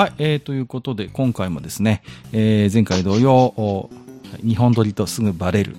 [0.00, 2.00] はい、えー、ということで、今回もですね、
[2.32, 3.90] えー、前回同様、
[4.42, 5.76] 日本撮りとすぐバレる。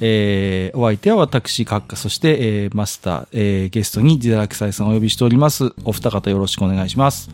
[0.00, 5.72] えー、お相手は私、閣下、そして、えー、マスター、えー、ゲストに自堕落斎さんをお呼びしております。
[5.84, 7.30] お二方よろしくお願いします。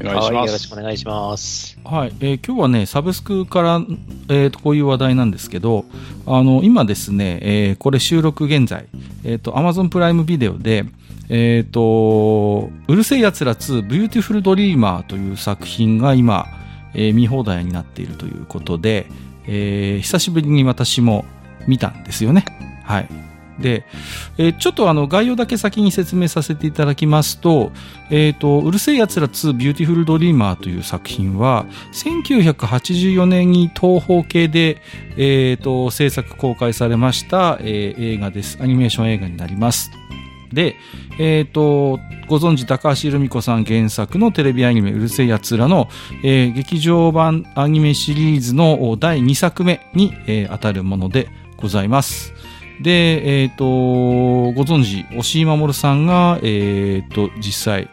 [0.00, 0.46] お願いします。
[0.48, 1.78] よろしくお願いします。
[1.84, 3.80] はい、えー、今日はね、サブスクから、
[4.28, 5.84] えー、とこういう話題なんですけど、
[6.26, 8.86] あの、今ですね、えー、これ収録現在、
[9.22, 10.84] えっ、ー、と、Amazon プライムビデオで、
[11.28, 16.46] え、ー、と、うる星やつら2ビューティフルドリーマーという作品が今、
[16.94, 19.06] えー、見放題になっているということで、
[19.46, 21.24] えー、久しぶりに私も
[21.66, 22.44] 見たんですよね。
[22.84, 23.08] はい。
[23.58, 23.84] で、
[24.36, 27.72] えー、ちょっとあの概要だけ先に説明させていただきますと、
[28.10, 34.82] え、ー、と、うる星やつら2ビューティフルドリーマーという作品は、1984年に東宝系で、
[35.16, 38.58] え、ー、と、制作公開されました、えー、映画です。
[38.60, 39.90] アニメーション映画になります。
[40.52, 40.76] で、
[41.18, 45.88] えっ、ー、と、ご存知高橋留美子さん原作のテレビアニメうるせえやつらの、
[46.24, 52.34] えー、劇場版アニメシリーズの第2作目に、えー、当たるものでございます。
[52.80, 53.64] で、えっ、ー、と、
[54.52, 57.88] ご存知、押井守さんが、えっ、ー、と、実際、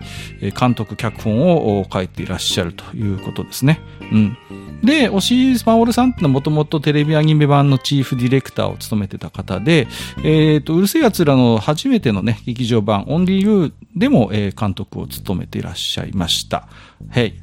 [0.60, 3.80] 監督、脚本を書いていらっしゃるということですね。
[4.12, 4.38] うん。
[4.84, 9.88] で、押井守さんってのはもともとテレビアニメ版のチーフディレクターを務めてた方で、
[10.24, 16.68] えっ、ー、と、うる星やつらの初めてのね、劇場版、オンリーユーでも、えー、監督を務めていらっしゃいました。
[17.10, 17.43] はい。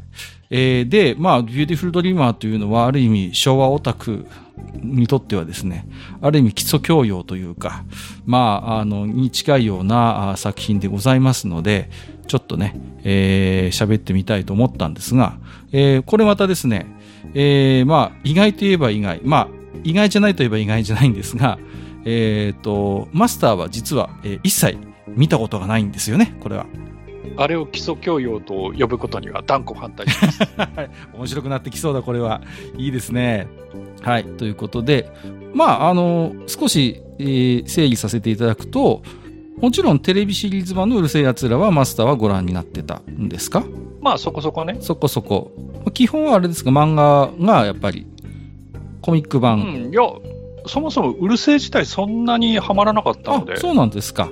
[0.50, 4.26] えー、で、まあ、ビューティフルドリーマーというのは、ある意味、昭和オタク
[4.82, 5.86] にとってはですね、
[6.20, 7.84] ある意味基礎教養というか、
[8.26, 11.88] まあ、あの、に近いような作品でございますので、
[12.26, 15.38] ちょっとね、えー、喋ってみたいと思ったんですが、
[15.72, 16.86] えー、これまたですね、
[17.34, 19.48] えー、まあ、意外といえば意外、まあ、
[19.84, 21.58] 意外じゃないといえば意外じゃないんですが、
[22.04, 24.78] えっ、ー、と、マスターは実は、えー、一切
[25.08, 26.66] 見たことがないんですよね、これは。
[27.36, 30.40] あれを基礎教養と呼ぶことには断固反対します。
[31.16, 32.40] 面白くなってきそうだ、これは。
[32.76, 33.46] いいですね。
[34.02, 34.24] はい。
[34.24, 35.10] ということで、
[35.54, 39.02] まあ、あの、少し、えー、整理させていただくと、
[39.58, 43.62] もちろんテレビシリーズ版のうるせえ奴らはマスターはご覧になってたんですか？
[44.00, 44.78] まあそこそこね。
[44.80, 45.52] そこそこ。
[45.92, 48.06] 基本はあれですか、漫画がやっぱり
[49.02, 49.60] コミック版。
[49.60, 50.02] うん、いや、
[50.66, 53.58] そもそもうるせえ自体そんなにはまらなかったので。
[53.58, 54.30] そうなんですか。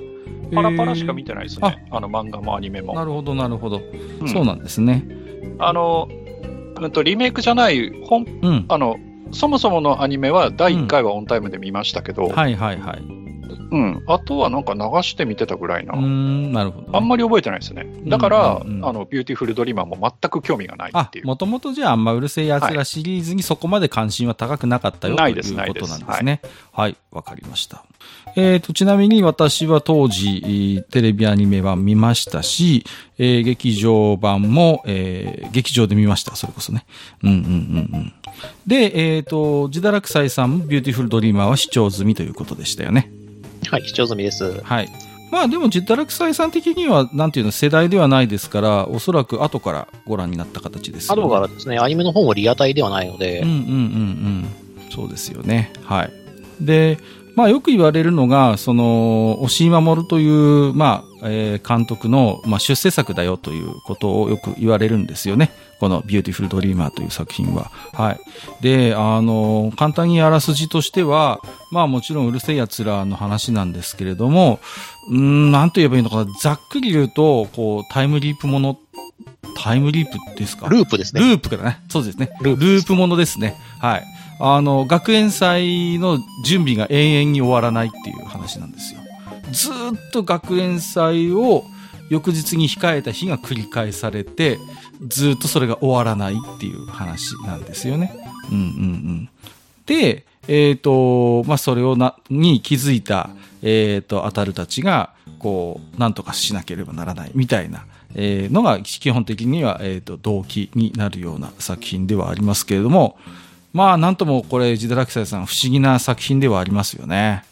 [0.53, 1.85] パラパラしか見てないですね。
[1.91, 2.93] あの漫画もアニメも。
[2.93, 3.81] なるほど、なるほど、
[4.21, 5.05] うん、そうなんですね。
[5.59, 6.07] あの、
[6.79, 8.97] うんと、リメイクじゃない本、うん、あの、
[9.31, 13.19] そもそものアニメは第1回はオンタイムで見ましたけど、うん、はいはいはい。
[13.71, 14.03] うん。
[14.07, 15.93] あとはなんか流して見てたぐらいな。
[15.93, 17.85] うん、なるほど、ね、あんまり覚えてないですね。
[18.07, 21.27] だから、うんうんうん、あの、ビューティフルドリーマーも全く興味がないっていう。
[21.27, 26.41] もともとじゃあ、あんまうる星やつらシリーズにそこまで関心は高くなかったよ、はい、ということなんですね。
[26.71, 27.83] はい、わ、はい、かりました。
[28.35, 32.85] えっ、ー、と、ちなみに私は当時、テレビアニメ版見ましたし、
[33.17, 36.35] えー、劇場版も、えー、劇場で見ました。
[36.35, 36.85] それこそね。
[37.23, 38.13] うんうんうんうん。
[38.65, 43.11] で、えっ、ー、と、ジダラクサイさんもビューティフルドリーマーは視聴済みということでしたよね。
[43.69, 44.61] はい、視聴済みです。
[44.61, 44.89] はい。
[45.31, 51.21] まあでも、ジダラクサイさん的には、なんていうの、世代ではないですから、おそらく後からご覧になった形ですよね。
[51.21, 53.41] 後からですね、アニメの方もリアタイではないので。
[53.41, 54.49] うんうんうんうん。
[54.91, 55.71] そうですよね。
[55.83, 56.11] はい。
[56.59, 56.97] で、
[57.39, 65.51] まあよく言われるのが、その、押井守という、まあ、えー、監督の、まあ、出世作だよということをよく言われるんですよね。
[65.79, 67.71] このビューティフルドリーマーという作品は。
[67.93, 68.19] はい。
[68.61, 71.39] で、あの、簡単にあらすじとしては、
[71.71, 74.59] まあもちろんうるせえ奴らの話なんですけれども、
[75.09, 78.77] うん、なんと言えばいいのかな、ざっくり言うと、こう、タイムリープもの、
[79.55, 80.67] タイムリープですか？
[80.67, 81.21] ループですね。
[81.21, 81.79] ループからね。
[81.87, 82.31] そうですね。
[82.41, 83.55] ループものですね。
[83.79, 84.03] はい。
[84.39, 89.01] あの、学園祭の準備が永遠に終わらないっていう話なんですよ。
[89.51, 89.73] ずっ
[90.11, 91.65] と学園祭を
[92.09, 94.57] 翌日に控えた日が繰り返されて、
[95.07, 98.13] ずっとそれが終わらないっていう話なんですよね。
[98.51, 99.29] うんうんうん。
[99.85, 103.29] で、えっ、ー、と、まあ、それをな、に気づいた、
[103.61, 107.85] えっ、ー、と、当たるたちが、こう、なんとかしなければならないみたいな、
[108.15, 113.17] えー、のが基本的には、えっ、と、動機になるような作品ではありますけれども、
[113.71, 117.43] まあ、なんともこれ、ジダラクサイさん、不思議な作品ではありますよね。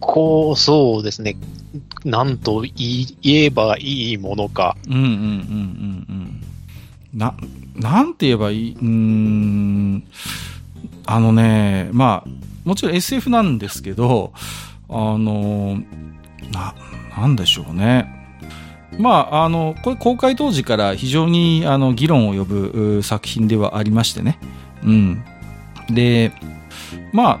[0.00, 1.36] こう、そうですね。
[2.04, 4.76] なんと言えばいいものか。
[4.86, 7.18] うんうんうんうんうん。
[7.18, 7.34] な、
[7.76, 10.04] なんて言えばいい、うん、
[11.06, 12.30] あのね、まあ、
[12.64, 14.32] もちろん SF なんですけど、
[14.88, 15.78] あの、
[16.52, 16.74] な、
[17.16, 18.14] なんでしょうね。
[18.98, 24.38] まあ、あの、これ公開当時から非常にあの議論を呼ぶ作品ではありましてね。
[24.84, 25.24] うん。
[25.90, 26.32] で、
[27.12, 27.40] ま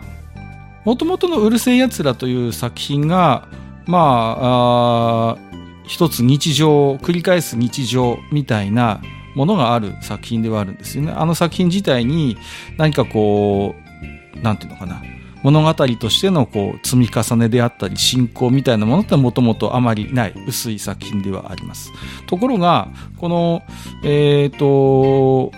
[0.84, 3.46] もともとのうるせえやつらという作品が、
[3.86, 3.98] ま
[4.40, 5.36] あ、あ
[5.86, 9.00] 一つ日常、繰り返す日常みたいな
[9.34, 11.12] ものがある作品ではあるんですよね。
[11.12, 12.36] あの作品自体に
[12.76, 13.74] 何かこ
[14.36, 15.02] う、なんていうのかな。
[15.42, 21.92] 物語としてのこう積み重ねであったり進行みたいなものってもともとあまりない薄い作品ではあります。
[22.26, 22.88] ところが、
[23.18, 23.62] この、
[24.02, 25.52] えっ、ー、と、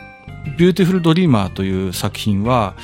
[0.59, 2.75] ビューティフルドリーマーという作品は、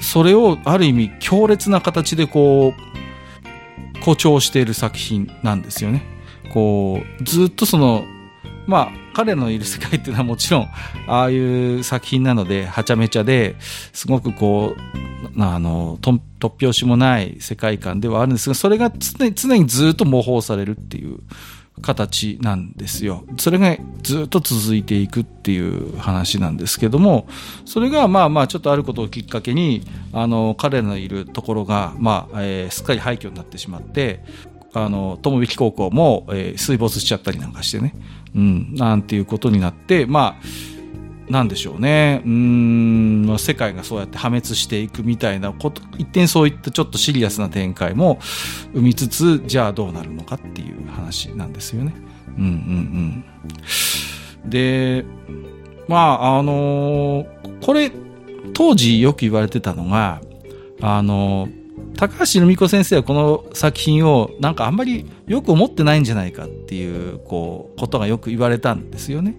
[0.00, 6.02] それをある意味強烈な形でこう、誇張している作品なんですよね。
[6.52, 8.04] こう、ずっとその、
[8.66, 10.68] まあ、彼のいる世界っていうのはもちろん、
[11.06, 13.56] ああいう作品なので、はちゃめちゃで、
[13.92, 21.18] すごくこう、あの、突拍子もない世界観ではあるんですが、それが常に常にずっと模倣されるっていう
[21.80, 23.24] 形なんですよ。
[23.38, 27.26] それがずっと続いていくっていう話なんですけども、
[27.64, 29.82] それがまあまあちょっとあることをきっかけに、
[30.12, 34.22] あの、彼のいるところが、まあ、えー、すっかり廃墟になってしまって、
[34.72, 37.94] あの、友引高校も、えー、水没しちゃったりなんかしてね。
[38.34, 40.79] うん、なんていうことになって、まあ、
[41.30, 42.22] なんでしょうね。
[42.26, 48.18] うん、世界がそうやって破滅していくみたいなこと、一点そういったちょっとシリアスな展開も
[48.74, 51.94] 生みつつ、じゃあどうなるのかっていう話なんですよね。
[52.36, 53.24] うんうん
[54.44, 54.50] うん。
[54.50, 55.04] で、
[55.88, 57.92] まあ、あのー、これ、
[58.54, 60.20] 当時よく言われてたのが、
[60.80, 61.60] あのー、
[61.96, 69.36] 高橋留美子先生はこの作品をなんかあんまりよく思ってないんじゃないかっていうこうことがよく言われたんですよね。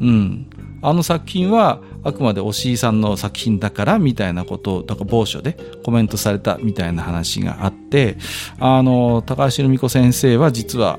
[0.00, 0.46] うん。
[0.84, 8.16] あの作品はあくまで押井さんの作品だからみたいなことを、だから某所でコメントされたみたいな話があって、
[8.58, 10.98] あの、高橋留美子先生は実は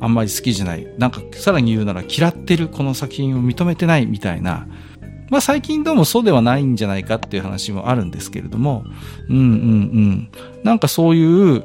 [0.00, 0.86] あんまり好きじゃない。
[0.98, 4.66] なんかさらに言うなら嫌ってるこの作品を認めてないみたいな
[5.30, 8.84] まあ最近どうもそうではないんじゃないかっていう話もあるんですけれども、
[9.28, 10.30] うんうんうん。
[10.64, 11.64] なんかそういう、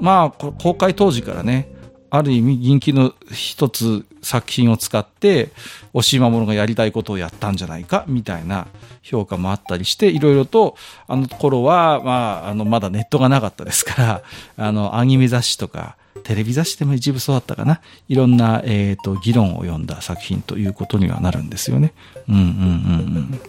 [0.00, 1.72] まあ公開当時からね、
[2.10, 5.50] ある意味人気の一つ作品を使って、
[5.92, 8.66] 押井守がやりたいことをやったんじゃないか、みたいな
[9.02, 10.76] 評価もあったりして、いろいろと、
[11.06, 14.22] あの頃は、まあ、あの、まだネットがなかったですから、
[14.56, 17.80] あの、アニメ雑誌とか、テレビ雑誌でも一部そうだったかな。
[18.08, 21.92] いろんな、えっ、ー、と、議論を読んだ作品ということにはなるんですよね。
[22.28, 23.40] うんうんうんうん。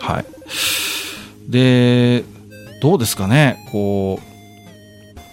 [0.00, 0.24] はい。
[1.48, 2.24] で、
[2.80, 3.64] どうですかね。
[3.70, 4.18] こ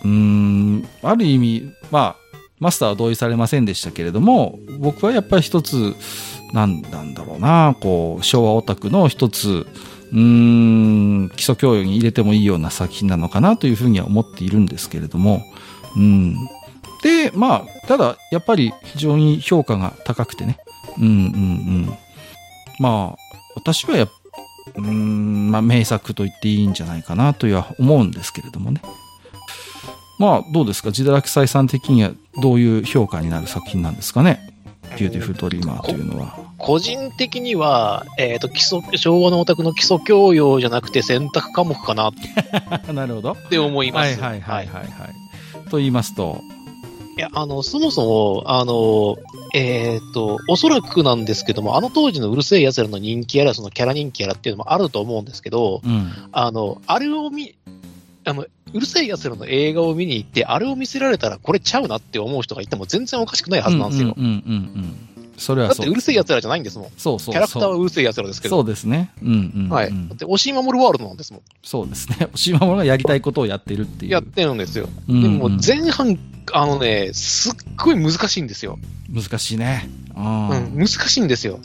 [0.03, 2.28] う、うん、ある意味、まあ、
[2.59, 5.95] マスターは同意されませんでしたけれども、僕はやっぱり一つ、
[6.53, 9.67] なんなんだろうな、こう、昭和オタクの一つ、
[10.11, 10.19] うー
[11.25, 15.43] ん、基礎教養に入れてもいいような作品なのかなというふうには思っているんですけれども、
[15.95, 16.35] うん。
[17.03, 20.57] で、まあ、ただ、やっぱり非常に評価が高くてね。
[20.97, 21.15] うんうんう
[21.91, 21.97] ん。
[22.79, 23.19] まあ、
[23.55, 24.09] 私はやっ
[24.77, 28.81] うん、まあ、名作と言っていいんじゃないかなとは思うんですけれどもね。
[30.19, 30.89] まあ、どうですか？
[30.89, 32.11] ジダラクサイさん的には
[32.41, 34.53] どういう評価になる作品なんですかね？
[34.97, 36.37] ビューティフルドリーマーというのは。
[36.57, 42.11] 個人的には、えっ、ー、と、基礎、昭和のオタクの基礎教養じゃなくて選択科目かな。
[42.93, 43.31] なるほど。
[43.31, 44.19] って思います。
[44.19, 45.05] はいはいはいはい、は
[45.65, 45.69] い。
[45.69, 46.41] と言いますと？
[47.17, 49.17] いや、あの、そもそも、あの、
[49.53, 57.55] えっ、ー、と、おそらくなんですけども、あの当時のうるせえ奴らの人気やら、そのキャラ人気やらっていうのもあると思うんですけど、うん、あの、あれを見、
[58.25, 64.13] あの、うるせえ奴らの映画を見に行って、あれを見せられたらこれちゃうなって思う人がいても全然おかしくないはずなんですよ。
[64.17, 64.55] うんうんうんう
[64.85, 66.89] んそれはだってうるせえ奴らじゃないんですもん。
[66.97, 68.57] そうそうキャラクターはうるせえ奴らですけど。
[68.57, 69.11] そうですね。
[69.23, 69.89] うんうん、うん、はい。
[69.89, 71.41] だって、押し守るワールドなんですもん。
[71.63, 72.17] そうですね。
[72.17, 74.11] 押し守がやりたいことをやってるっていう。
[74.11, 74.89] やってるんですよ。
[75.07, 76.19] うんうん、でも、前半、
[76.51, 78.79] あのね、すっごい難しいんですよ。
[79.09, 79.89] 難しいね。
[80.15, 81.59] うん、難しいんですよ。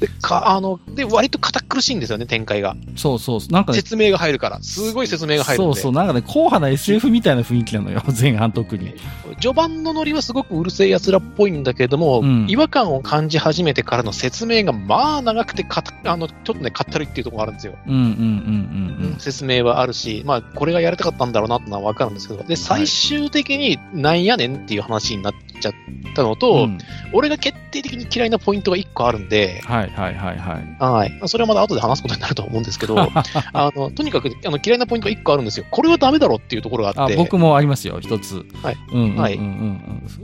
[0.00, 2.74] で、か、あの、で、割と堅苦しいんですよね、展開が。
[2.96, 3.40] そうそう。
[3.50, 3.76] なんかね。
[3.76, 4.58] 説明が入るから。
[4.62, 5.92] すごい説明が入るそうそう。
[5.92, 8.94] なんかね、硬派な SF みたいな雰囲気なのよ、 前半特に。
[9.40, 17.74] 序盤のノリはすごくうるせえ奴らっぽいんだけれども、うん、違和感を感じ始めてからの説明が、まあ長くてかあの、ちょっとね、かったるいっていうところがあるんですよ。
[17.86, 19.16] うんうんうんうん、うん。
[19.18, 25.72] 説明はあるし、まあ、これがやりたかったんだろうなってのはわかるんですけど、で、最終的になんやねんっていう話になっちゃっ
[26.14, 26.78] たのと、うん、
[27.12, 30.76] 俺が決定的に嫌いなポイントが一個あるんで、はいはいはいはい。
[30.78, 31.28] はい。
[31.28, 32.96] それはまだ後で話すことになると思うんですけど、
[33.52, 35.66] あの、とにかくあの嫌いなポイントが1個あるんですよ。
[35.70, 37.16] これはダメだろっていうところがあって。
[37.16, 38.44] 僕もありますよ、一つ。
[38.62, 38.76] はい。
[38.92, 39.40] うんうんうん、はい。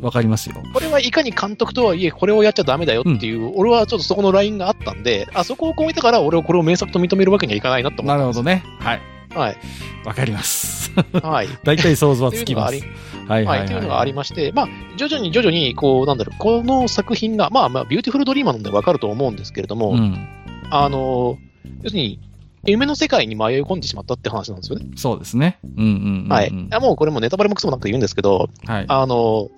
[0.00, 0.56] わかりますよ。
[0.72, 8.62] これはいかに監督とはいえ、これをやっちゃダメだよっていう、うん、俺はちょっとそこのラインがあったんで、あそこを超えてから俺はこれを名作と認めるわけにはいかないなと思ってなるほどね。
[8.80, 9.15] はい。
[9.36, 9.56] はい。
[10.04, 10.92] わかります。
[11.22, 11.48] はい。
[11.64, 12.74] 大体想像はつきます。
[13.28, 13.66] はいはい、はい。
[13.66, 20.28] というのがありまして、まあ、徐々に徐々に、こう、なんだろう、この作品が、まあまあ、ビューティフルドリーマーなんでわかると思うんですけれども、うん、
[20.70, 21.38] あの、
[21.82, 22.20] 要するに、
[22.64, 24.86] 夢の世界に迷い込んでしまったって話なんですよね。
[24.96, 25.58] そうですね。
[25.76, 26.52] うんうん、うん、はい。
[26.80, 29.50] もうこれもネタバレもクソもなく言うんですけど、はい、あの、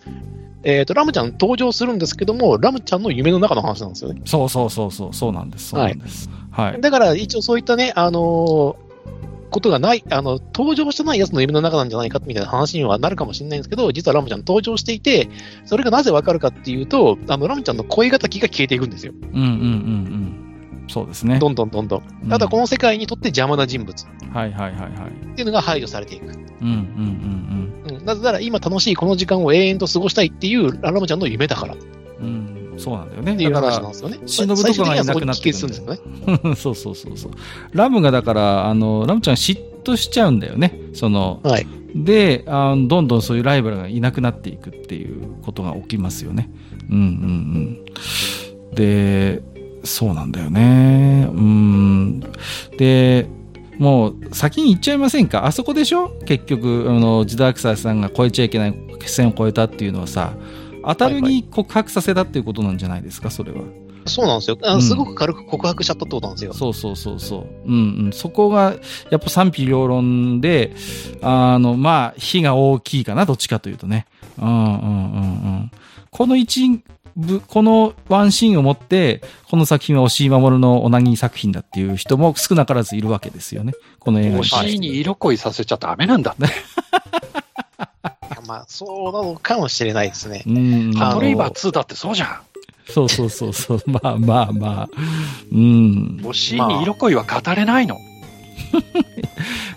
[0.65, 4.21] えっ、ー、と、ラムちゃん登場するんですけども、ラムちゃんの夢の中の話なんですよね。
[4.25, 5.69] そうそうそうそう、そうなんです。
[5.71, 6.29] そうなんです。
[6.51, 6.73] はい。
[6.73, 8.89] はい、だから、一応そういったね、あのー
[9.51, 15.29] ことがない、あの、登場してないやつの夢の中なんじゃないかみたいな話にはなるかもしれないんですけど、実はラムちゃん登場していて、
[15.65, 19.13] それがなぜわかるかっていうと、あの、ラムちゃんの声敵が消えていくんですよ。
[19.21, 20.49] うんうんうんうん。
[20.89, 21.39] そうですね。
[21.39, 22.29] どんどんどんどん。
[22.29, 24.07] ただ、この世界にとって邪魔な人物。
[24.33, 25.33] はいはいはいはい。
[25.33, 26.27] っていうのが排除されていく。
[26.27, 28.05] うんうんうんうん。
[28.05, 31.75] なぜなら、今楽しいこの時間を永遠と過ごしたいっていうラムちゃんの夢だから。
[32.79, 32.83] うん。
[32.83, 33.35] そうなんだよね。
[33.35, 34.19] っていう話なんですよね。
[34.27, 35.99] 忍とかがいなくなってくるんですよね。
[36.57, 37.33] そうそうそうそう。
[37.73, 40.79] ラムがだから、あの、ラムちゃん嫉妬しちゃうんだよね。
[40.95, 41.67] その、はい。
[41.95, 46.51] であの、どんどんそういうライバルがいなくなっていくっていうことが起きますよね。
[46.91, 47.05] うんうん
[48.69, 48.75] うん。
[48.75, 49.43] で、
[49.85, 51.29] そうなんだよね。
[51.33, 52.21] うん。
[52.77, 53.27] で、
[53.79, 55.47] もう先に言っちゃいませんか？
[55.47, 56.11] あそこでしょ？
[56.27, 58.75] 結局、あの、ジダークサーさんが超えちゃいけない
[59.07, 60.35] 線を越えたっていうのはさ、
[60.89, 63.61] 当たるに告白させたっていうことなんじゃないですか、それは。
[64.07, 64.59] そうなんですよ。
[64.63, 66.55] あの、すごく軽く告白しちゃったってことなんですよ。
[66.55, 67.47] そうそうそうそう。
[67.67, 68.13] うんうん。
[68.15, 68.75] そこが、
[69.11, 70.75] やっぱ賛否両論で、
[71.21, 74.07] あの、まあ、火が大きいかな、どっちかというとね。
[74.39, 75.27] うんうんうんう
[75.65, 75.71] ん。
[76.11, 76.81] この一
[77.49, 83.73] このワンシーンをもって、この作品は押井守のおなぎ作品だっていう人も少なからずいるわけですよね。
[83.99, 86.49] この映画押井に色恋させちゃダメなんだね。
[88.49, 90.43] まあ、そうなのかもしれないですね。
[90.47, 90.95] うん。
[90.99, 92.41] パトレイバー2だってそうじゃん。
[92.91, 93.83] そうそうそうそう。
[93.87, 94.89] まあまあまあ。
[95.53, 96.21] うん。
[96.25, 97.99] 押井に色恋は語れないの。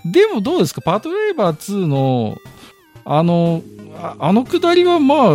[0.06, 0.82] でもどうですか？
[0.82, 2.38] パトレイバー2の、
[3.06, 3.62] あの、
[4.20, 5.30] あのくだりはまあ、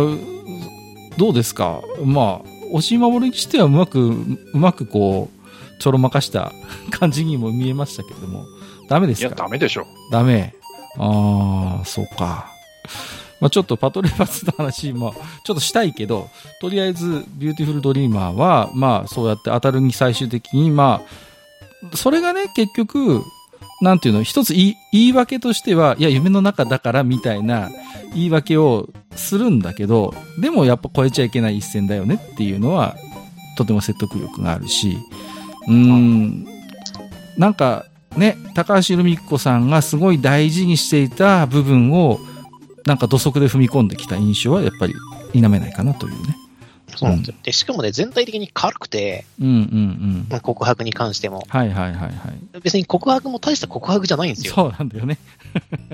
[1.17, 1.81] どうですか？
[2.03, 6.51] まあ、押井守にしてはうまく、うまくこう、ちょろまかした
[6.89, 8.43] 感じにも見えましたけれども、
[8.89, 9.27] ダメですか？
[9.27, 9.85] いや、ダメでしょ。
[10.11, 10.55] ダメ。
[10.97, 12.47] ああ、そうか。
[13.39, 15.13] まあ、ちょっとパトレイバーの話も
[15.43, 16.29] ちょっとしたいけど、
[16.59, 21.01] とりあえず、ビューティフルドリーマーは、まあ、そうやってあたるに最終的に、ま
[21.93, 23.23] あ、それがね、結局、
[23.81, 27.69] なんていうの、一つ言い言い訳としては、いや、夢の中だからみたいな
[28.13, 32.95] 言い訳をするんだけど、でもやっぱ超えちゃいけない一線だよねっていうのは、
[33.55, 34.97] とても説得力があるし、
[35.67, 36.47] うん、
[37.37, 37.85] なんか
[38.17, 42.19] ね、高橋留美子さんがすごい大事にしていた部分を、
[42.87, 44.95] なんか土足で踏み込んできた印象はやっぱり
[45.33, 46.37] 否めないかなというね。
[46.95, 47.35] そうなんですよ。
[47.43, 50.39] で、しかもね、全体的に軽くて、うんうんうん。
[50.39, 51.43] 告白に関しても。
[51.49, 52.59] はいはいはいはい。
[52.61, 54.53] 別に告白も大した告白じゃないんですよ。
[54.53, 55.19] そうなんだよね。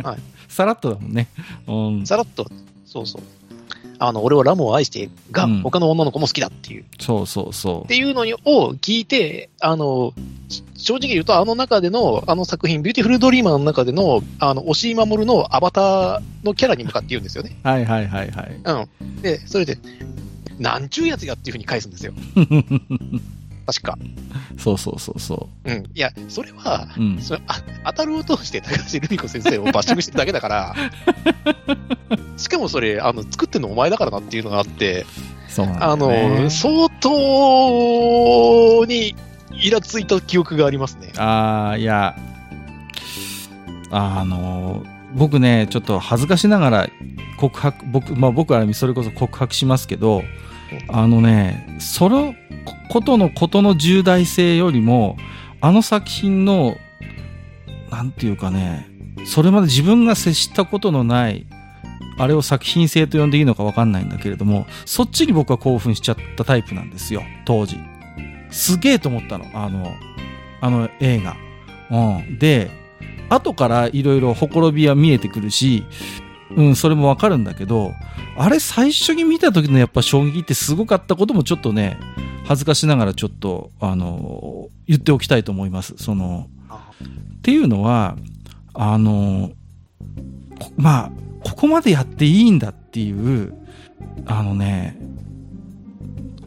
[0.03, 0.19] はい。
[0.47, 1.27] さらっとだもんね。
[1.67, 2.05] うん。
[2.05, 2.47] さらっと、
[2.85, 3.23] そうそう。
[3.99, 6.85] あの、俺はラムを愛してが、他の女の子も好きだっていう。
[6.99, 7.83] そうそうそう。
[7.85, 10.13] っていうのを聞いて、あの、
[10.75, 17.57] 正直言うと、あの中での、あの作品、ビューティフルドリーマーの中での、あの、押井守のアバターのキャラに向かって言うんですよね。
[17.63, 18.59] はいはいはいはい。
[19.01, 19.21] うん。
[19.21, 19.77] で、それで、
[20.59, 22.13] なんちゅうやつやっていうふうに返すんですよ。
[23.65, 23.97] 確か。
[24.57, 25.71] そうそうそうそう。
[25.71, 25.83] うん。
[25.93, 30.75] いや、それは、うん、それあ当たるを通して高橋留美子先生をバッシングしてるだけだから、
[32.37, 35.05] しかもそれ、あの、作ってるのお前だからなっていうのがあって、
[35.47, 39.15] そうね、あの、相当に
[39.51, 41.13] イラついた記憶がありますね。
[41.17, 42.15] ああ、いや、
[43.91, 44.83] あの、
[45.15, 46.89] 僕ね、ちょっと恥ずかしながら
[47.37, 50.23] 告白、僕、まあ僕はそれこそ告白しますけど、
[50.87, 52.35] あのね、その
[52.89, 55.17] ことのことの重大性よりも、
[55.61, 56.77] あの作品の、
[57.89, 58.89] なんていうかね、
[59.25, 61.45] それまで自分が接したことのない、
[62.17, 67.77] あれを作品性と呼んでいいのかわかんないんだけれども、そっちに僕は興奮しちゃったタイプなんですよ、当時。
[68.51, 69.93] すげえと思ったの、あの、
[70.61, 71.35] あの映画。
[71.89, 72.37] うん。
[72.37, 72.69] で、
[73.29, 75.85] 後からいろいろほころびは見えてくるし、
[76.55, 77.93] うん、それもわかるんだけど、
[78.37, 81.99] あれ最初に見た時のやっぱ衝撃ってすごかったこともちょっとね、
[82.45, 85.95] 恥ずかしながらちょっと、あの、言っておきたいと思います。
[85.97, 86.47] その、
[87.37, 88.17] っていうのは、
[88.73, 89.51] あの、
[90.75, 91.11] まあ、
[91.43, 93.53] ここまでやっていいんだっていう、
[94.25, 94.97] あのね、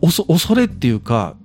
[0.00, 1.36] おそ、恐れっていうか、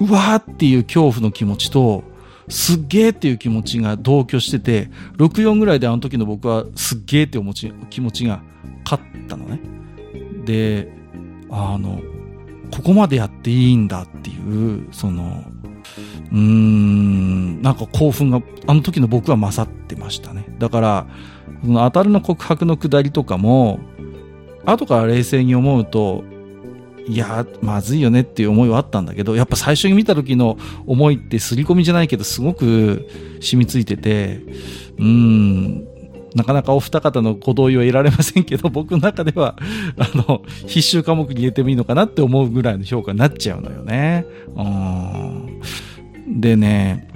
[0.00, 2.04] うわーっていう恐怖の気持ちと、
[2.50, 8.42] すっげーっていう気持ちが同居してて、64ぐらいであの時の僕はすっげーって思ち気持ちが
[8.84, 9.60] 勝ったのね。
[10.44, 10.92] で、
[11.50, 12.00] あの、
[12.70, 15.44] ここまでやっていいんだっていう、その、
[16.32, 20.44] うーん、なんか興奮が、あの時の僕は勝ってましたね。
[20.58, 21.06] だから、
[21.62, 23.80] その当たるの告白のくだりとかも、
[24.64, 26.24] 後から冷静に思うと、
[27.06, 33.08] いや、まずいよねっていう思いはあったんだけど、やっぱ最初に見た時の思いって刷り込みじゃないけど、すごく
[33.40, 34.40] 染みついてて、
[34.98, 35.84] うん、
[36.34, 39.56] なかなかお二方のご同意は得られませんけど、 僕の中では、
[39.96, 44.24] あの、必修科目に入れてもいいのかなって思うぐらいの評価になっちゃうのよね。
[44.56, 44.62] う
[46.30, 46.40] ん。
[46.40, 47.08] でね、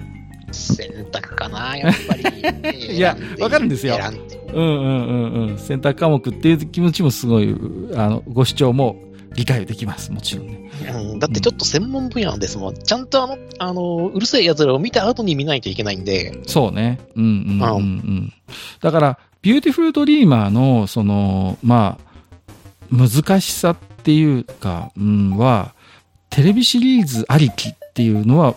[0.51, 2.97] 選択かな、やっぱり。
[2.97, 3.99] いや、わかるんですよ。
[4.53, 5.59] うんうんうんうん。
[5.59, 7.55] 選択科目っていう気持ちもすごい、
[7.95, 8.97] あの、ご主張も
[9.35, 10.71] 理解できます、もちろんね。
[10.93, 12.75] うん、だってちょっと専門分野ですもん。
[12.75, 16.41] ちゃんとあの、あの、うる星やつらを見た後に見ないといけないんで。
[16.47, 17.01] そうね。
[17.17, 17.31] うんうん
[17.63, 18.33] うん、うん。
[18.81, 22.15] だから、ビューティフルドリーマーの、その、まあ、
[22.91, 25.75] 難しさっていうか、うん、は、
[26.31, 28.55] テレビシリーズありきっていうのは、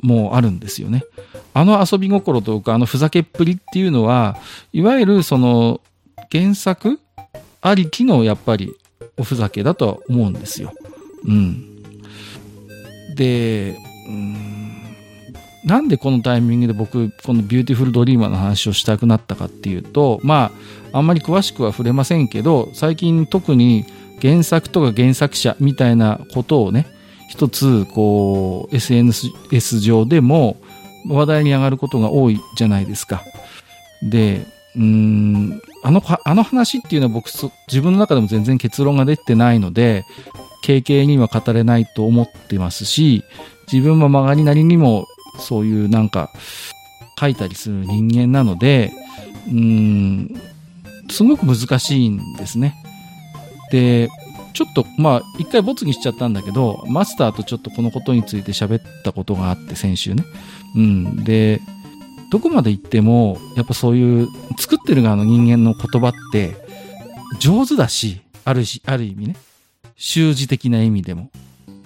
[0.00, 1.04] もうあるんですよね。
[1.52, 4.38] あの遊び心とか、あのふざけっぷりっていうのは、
[4.72, 5.80] いわゆるその、
[6.30, 7.00] 原作
[7.60, 8.74] ありきのやっぱり
[9.16, 10.72] おふざけだとは思うんですよ。
[11.26, 11.82] うん。
[13.14, 13.76] で、
[14.06, 14.50] うん、
[15.64, 20.52] なんでこのタイミングで僕、このビューティフルドリーマーの話をしたくなったかっていうと、ま
[20.92, 23.84] あ、あんまり詳しくは触れませんけど、最近特に
[24.20, 26.86] 原作とか原作者みたいなことをね、
[27.28, 30.56] 一つ、こう、SNS 上でも
[31.08, 33.22] 話題に上がることが多いじゃないですか。
[34.02, 34.46] で、
[34.76, 37.26] うん、あの、あの話っていうのは僕、
[37.66, 40.04] 自分の中でも全然結論が出てないので、
[40.62, 43.24] 経験には語れないと思ってますし、
[43.72, 45.06] 自分も曲がりなりにも
[45.38, 46.30] そういうなんか
[47.18, 48.92] 書いたりする人間なので、
[49.48, 50.40] うん、
[51.10, 52.74] すごく難しいんですね。
[53.70, 54.08] で、
[54.52, 60.24] ちょっとまあ一回ボツにしちゃったんだけど、マスターとちょっとこのことについて喋ったことがあって先週ね。
[60.76, 61.24] うん。
[61.24, 61.60] で、
[62.30, 66.56] どこまで行っても、やっぱそういう作ってる側の人間の言葉って
[67.40, 69.36] 上手だし、あるし、ある意味ね。
[69.96, 71.30] 習字的な意味でも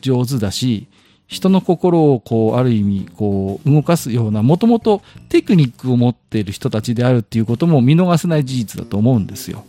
[0.01, 0.87] 上手だし、
[1.27, 9.65] 人の心をこう、ある意味、こう、動かすような、もともとテクニックを持っている人たちであるっていうことも見逃せない事実だと思うんですよ。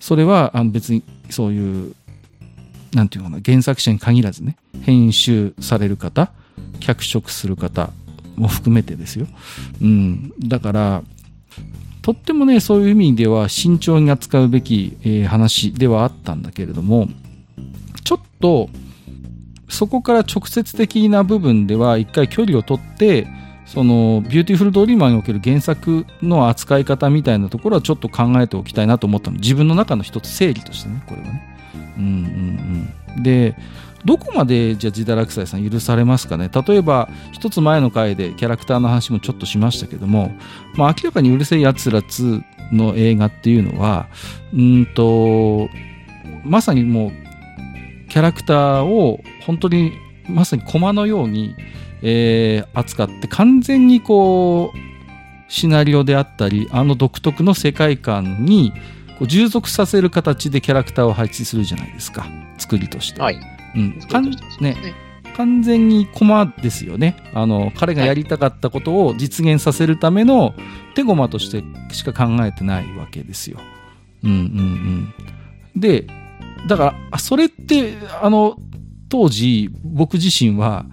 [0.00, 1.94] それは、あの別にそういう、
[2.92, 6.32] なんていうかな、原作者に限らずね、編集される方、
[6.80, 7.90] 脚色する方
[8.40, 9.26] も含めてですよ。
[9.80, 10.32] うん。
[10.40, 11.02] だから、
[12.02, 17.08] とってもね、そういう意味では慎重に扱うべき、えー、話ではあったんだけれども、
[18.04, 18.68] ちょっと、
[19.68, 23.28] そこから直接的な部分では一回距離を取って、
[23.66, 29.36] そのビューティフルドリーマーにおける原作の扱い方みたいなところはちょっと考えておきたいなと思ったの。
[29.36, 31.56] 自分の中の一つ整理としてね、これはね。
[31.96, 33.22] うんうんうん。
[33.22, 33.54] で、
[34.04, 36.50] どこまでじゃあ自堕落斎さん許されますかね？
[36.66, 40.32] 例えば一つ前の回でキャラクターの話もちょっとしましたけども、
[40.74, 44.08] まあ、明らかにうるせえやつら2の映画っていうのは
[44.54, 45.68] うんと
[46.44, 47.12] まさにもう
[48.08, 49.92] キャラクターを本当に
[50.28, 51.54] まさに駒のように、
[52.02, 58.72] えー、扱って完全にこうシナリオであったりあの独特の世界観に
[59.18, 62.26] こう従属させる形でキャラクターを配置するじゃないですか。
[62.56, 63.20] 作りとして。
[63.20, 63.59] はい。
[63.74, 63.98] うん、
[64.60, 64.76] ね。
[65.36, 67.16] 完全に駒ですよね。
[67.34, 70.54] あの彼がやりたかったことを実現させるための
[70.94, 71.62] 手駒として
[71.94, 73.58] しか考えてないわけですよ。
[74.22, 74.38] うんうん
[75.74, 76.06] うん、で
[76.66, 78.56] だからそれってあの
[79.08, 80.84] 当時僕自身は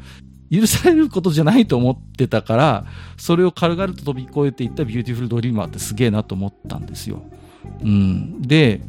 [0.49, 2.85] 許されることじゃないと思ってたから
[3.17, 7.21] それを軽々と飛び越えていったビューティフルドリーマーってすげえなと思ったんですよ。
[7.81, 8.81] うん、で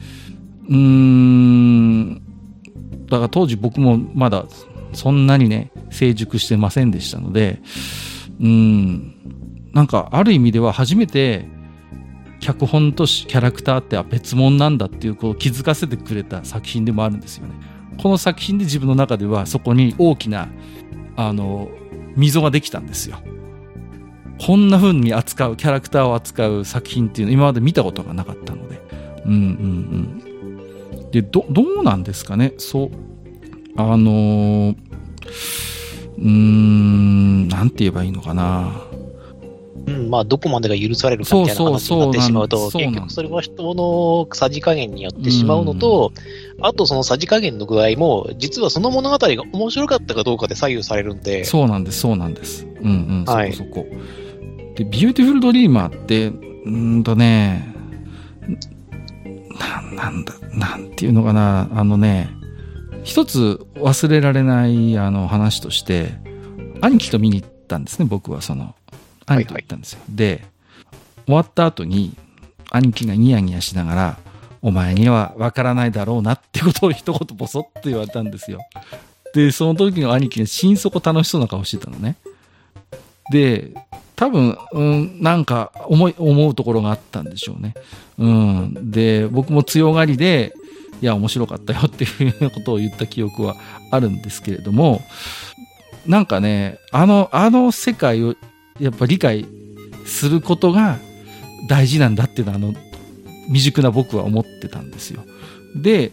[0.68, 2.22] うーん
[3.09, 4.47] だから当時僕もまだ
[4.92, 7.61] そんなにね、成熟してませんでしたので、
[8.40, 9.14] うん、
[9.73, 11.47] なんかある意味では初めて
[12.40, 17.55] 脚本とキャラクターって別物なんだっていうこう気づかせてくれた作品でもあるんですよね。
[18.01, 20.49] この作品で自分の中ではそこに大きな
[21.16, 21.68] あの
[22.16, 23.18] 溝ができたんですよ。
[24.40, 28.81] こんな風に扱うキャラクターを扱う作品っていうの今まで見たことがなかったので。
[29.27, 30.28] うんうんうん。
[31.11, 32.53] で、ど、どうなんですかね？
[32.59, 32.90] そう、
[33.77, 34.77] あのー、
[36.18, 38.83] うーん、なんて言えばいいのかな？
[39.87, 46.12] うん、まあ、どこまでが許されるかみたいな話になってしまうと、結局それは人のさじ加減によってしまうのと、
[46.61, 51.44] あとそのさじ加減の具合も、実はその物語が面白かったかどうかで左右されるんで。
[51.44, 52.66] そうなんです、そうなんです。
[52.83, 52.90] うんう
[53.23, 53.87] ん、はい、そこそこ。
[54.75, 56.27] で、ビューティフルドリーマーって、
[56.66, 57.75] うんとね、
[59.59, 62.31] な、なんだ、なんていうのかな、あのね、
[63.05, 66.14] 一つ忘れられないあの話として、
[66.81, 68.75] 兄貴と見に行ったんですね、僕はその、
[69.27, 70.01] 兄貴と行ったんですよ。
[70.01, 70.44] はいはい、で、
[71.27, 72.16] 終わった後に、
[72.71, 74.18] 兄貴がニヤニヤしながら、
[74.61, 78.61] お前にはわからないだろうなってことを 一言ボソッと言われたんですよ。
[79.35, 82.16] で、その時の兄貴が心底楽しそうな顔してたのね。
[83.31, 83.73] で、
[84.18, 87.74] 多分、うん、なんか思い、思うところがあったんでしょうね。
[88.18, 88.90] うん。
[88.90, 90.52] で、僕も強がりで、
[91.00, 93.54] いや、面白かったよっていうようなことを言った記憶は
[93.92, 95.02] あるんですけれども、
[96.04, 98.35] なんかね、あの、あの世界を
[98.81, 99.46] やっぱ理解
[100.04, 100.98] することが
[101.68, 102.74] 大事なんだっていうのは、あの、
[103.46, 105.22] 未熟な僕は思ってたんですよ。
[105.76, 106.11] で、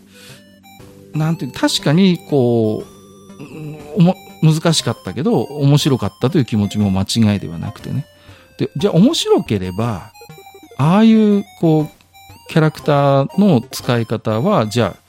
[1.15, 2.83] なんていう、確かに、こ
[3.97, 4.03] う、
[4.53, 8.05] 難しかったけど、面白かったという気持ちも間違いではなくてね。
[8.57, 10.11] で、じゃあ面白ければ、
[10.77, 15.05] ああいう、こう、キャラクターの使い方は、じゃあ、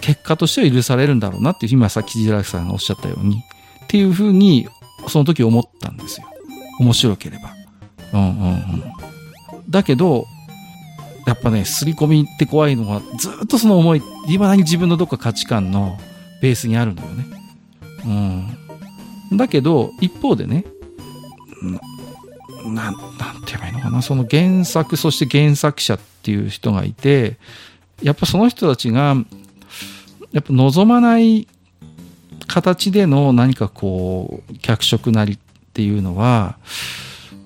[0.00, 3.42] 結果としては許されるんだろうなっていう、今さっきジラさんがおっしゃったように、
[3.84, 4.68] っていうふうに、
[5.08, 6.26] その時思ったんですよ。
[6.80, 7.54] 面白ければ。
[8.12, 8.92] うんうんうん。
[9.68, 10.26] だけど、
[11.26, 15.98] やっぱね、刷り込みって怖いのは、ずっとその思い、いまだに自分のどっか価値観の
[16.42, 17.24] ベースにあるのよね。
[18.06, 19.36] うん。
[19.36, 20.64] だけど、一方でね、
[22.64, 23.00] な、なんて
[23.52, 27.36] 言えばいいのかな、その原作、そして原作者っていう人がいて、
[28.02, 29.16] やっぱその人たちが、
[30.32, 31.46] やっぱ望まない
[32.46, 35.38] 形での何かこう、脚色なりっ
[35.72, 36.56] ていうのは、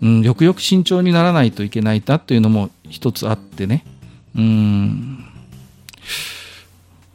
[0.00, 3.84] うん、よくよく慎重にならないといけないなっていうのも一つあってね。
[4.36, 5.24] うん。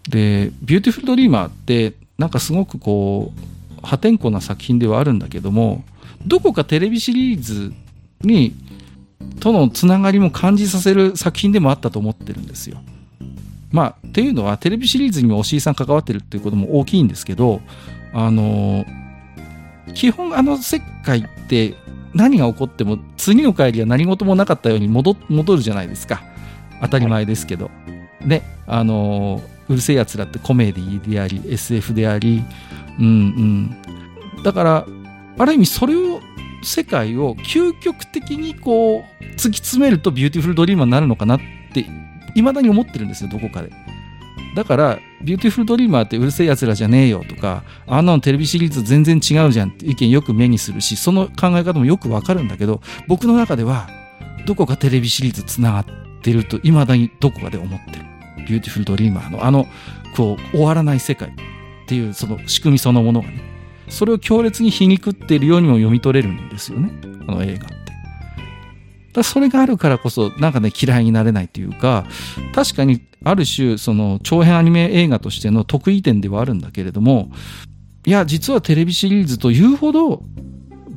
[0.09, 5.83] で、ビューティフルドリーマーって、なんかすごくこう、破天荒な作品ではあるんだけども、
[6.25, 7.73] どこかテレビシリーズ
[8.21, 8.55] に、
[9.39, 12.81] とのつながりも感じさせる作品でもあったと思ってるんですよ。
[13.71, 17.61] まあ、っていうのは、テレビシリーズにも押井さん関わってるっていうことも大きいんですけど、
[18.13, 18.85] あの、
[19.93, 21.75] 基本あの世界って
[22.13, 26.23] 何が起こっても次の回には何事もなかったように戻戻るじゃないですか。
[26.81, 27.71] 当たり前ですけど。
[28.21, 32.43] ね、あのうる星やつらってコメディであり、SF であり、
[32.99, 33.09] うんう
[34.39, 34.43] ん。
[34.43, 34.87] だから、
[35.37, 36.21] ある意味それを、
[36.63, 41.39] 世界を究極的にこう、突き詰めるとビューティフルドリーマーになるのかなっ
[41.73, 41.85] て、
[42.35, 43.71] 未だに思ってるんですよ、どこかで。
[44.55, 53.89] だから、ビューティフルドリーマーってうる星やつらじゃねえよとか、あんなのテレビシリーズ全然違うじゃんって意見よく目にするし、その考え方もよくわかるんだけど、僕の中では、
[54.45, 55.85] どこかテレビシリーズ繋がっ
[56.21, 58.12] てると、未だにどこかで思ってる。
[58.43, 59.67] ビューティフルドリーマーのあの、
[60.15, 61.31] こう、終わらない世界っ
[61.87, 63.41] ていうその仕組みそのものがね、
[63.89, 66.91] それを強烈に皮肉っているようにも読み取れるんですよね、
[67.27, 67.75] あの映画って。
[69.13, 72.05] だそれがあるからこそ、なんかね、嫌いになれないというか、
[72.53, 77.31] 確かに、ある種、その、長編アニメ映画としての得意点ではあるんだけれども、
[78.05, 80.23] いや、実はテレビシリーズというほど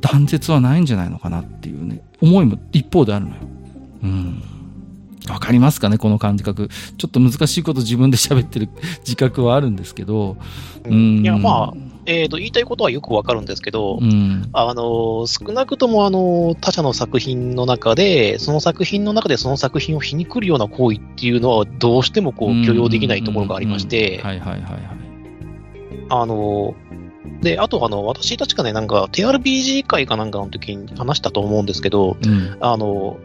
[0.01, 3.37] 断絶はないんじゃないのかなっていうね、思いも一方であるのよ。
[4.03, 4.41] うん。
[5.29, 6.69] わかりますかねこの感覚。
[6.97, 10.37] ちょっと難しいこと自分で喋ってる自覚はあるんですけど。
[10.85, 11.73] うん、いや、まあ、
[12.05, 24.21] えーと、言いたいことはよくわかるんですけど、うん、あの少なくともあの他者の作品の中で、その作品の中でその作品を皮肉るような行為っていうのは、どうしてもこう許容できないところがありまして、
[26.09, 26.75] あの
[27.41, 33.17] で、あと、あの、私たちがね、なんか、TRPG 会かなんかの時に話したと思うんですけど、うん、あの、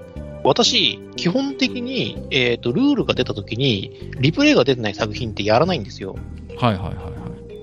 [0.44, 6.16] 私、基本的に、えっ、ー、と、ルールが出た時に、リプレイが出てない作品ってやらないんですよ。
[6.56, 7.10] はいはいはいは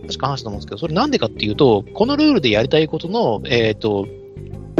[0.03, 0.07] い。
[0.07, 4.07] 確か話したと思うんですけど、それなんでかっていうと、このルールでやりたいことの、えっ、ー、と、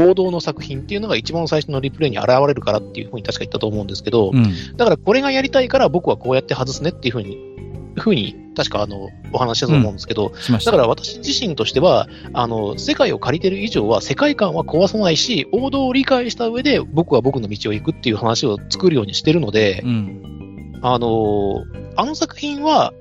[0.00, 7.49] 王道の作品っていうのが一番最初のリプレイに現れるからっていうふうに確か言ったと思うんですけど、うん、だからこれがやりたいから僕はこうやって外すねっていうふうに
[7.96, 21.64] ふうに、確かあの、お話したと思うんですけど、うん、だから私自身としては、あの、世界を借りてる以上は世界観は壊さないし、王道を理解した上で僕は僕の道を行くっていう話を作るようにしてるので、うん、あの、
[21.96, 22.92] あの作品は、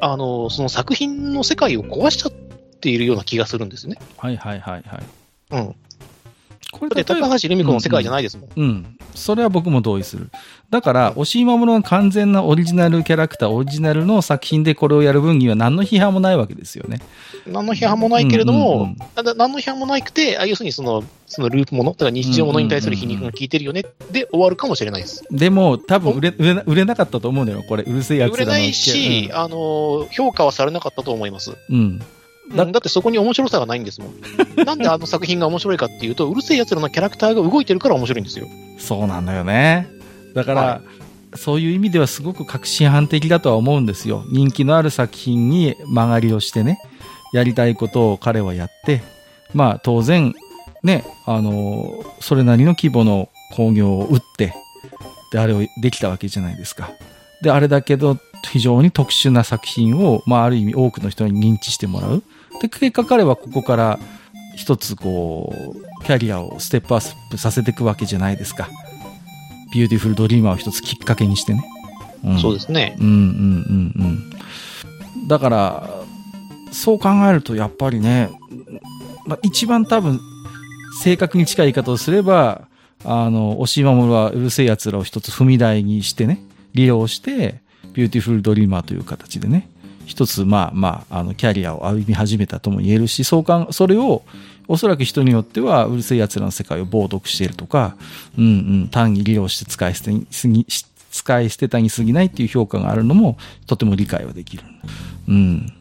[0.00, 2.32] あの、その作品の世界を壊しちゃっ
[2.80, 3.96] ているような気がするんですね。
[4.18, 5.02] はいはいはいはい。
[5.52, 5.74] うん。
[6.72, 8.50] これだって高橋留美子の世界じゃないですもん。
[8.56, 8.95] うん、うん。
[9.16, 10.30] それは僕も同意する。
[10.70, 17.00] だから、押井守の完全なオリジナルキャラクター、オリジナルの作品でこれをやる分には何の批判もないわけですよね。
[17.46, 25.24] 何の批判もないけれども、うんうんうん、何の批判もなくて、あ要するにその、そのループもの、だから日常ものに対する皮肉が効いてるよね、で終わるかもしれないです。
[25.30, 27.84] でも、多分売れ売れ売れなかったと思うのよ、これ。
[27.84, 31.56] うるせえやつ売れないし、うん、あの、評価はされなかったと思います。
[31.70, 32.02] うん。
[32.54, 34.14] だだってそこに面白さがないんですもん。
[34.64, 38.46] なんであの作品が面白いかっていうと、うるせえ奴らのキャラクターが動いてるから面白いんですよ。
[38.78, 39.88] そうなんだよね。
[40.34, 40.80] だから、は
[41.34, 44.24] い、そういう意味ではすごく革新犯的だとは思うんですよ。
[44.30, 46.78] 人気のある作品に曲がりをしてね、
[47.32, 49.02] やりたいことを彼はやって、
[49.54, 50.34] まあ当然、
[50.82, 54.54] ね、あの、それなりの規模の工業を打って、
[55.32, 56.90] で、あれをできたわけじゃないですか。
[57.42, 62.22] で、あれだけど、非常に特殊な作品を、まあ、ある意味多くの人に認知してもらう。
[62.60, 63.98] で、結果彼はここから
[64.54, 65.54] 一つこ
[66.00, 68.68] う、キャリアをステップアップさせていくわけじゃないですか。
[69.72, 71.64] ビューティフルドリーマーを一つきっかけにしてね。
[72.24, 72.96] うん、そうですね。
[72.98, 74.30] うんうんうん
[75.16, 75.28] うん。
[75.28, 75.90] だから、
[76.72, 78.30] そう考えるとやっぱりね、
[79.26, 80.20] まあ、一番多分、
[81.02, 82.68] 正確に近い言い方をすれば、
[83.04, 86.42] あの、押井守はうる星やつらを一つ踏み台にしてね、
[86.74, 87.60] 利用して、
[87.92, 89.68] ビューティフルドリーマーという形でね、
[90.06, 94.22] 一つ、まあまあ、あの、キャリアを歩み始めたとも言えるし、そうかそれを、
[94.68, 97.96] おそらく人によっては、うるせえ奴らの世界を冒涜しているとか、
[98.38, 98.48] うんう
[98.84, 100.66] ん、単に利用して使い捨てにすぎ、
[101.10, 104.64] 使い捨てたに過ぎないっていう評価があるのも、とても理解はできる。
[105.28, 105.72] うん。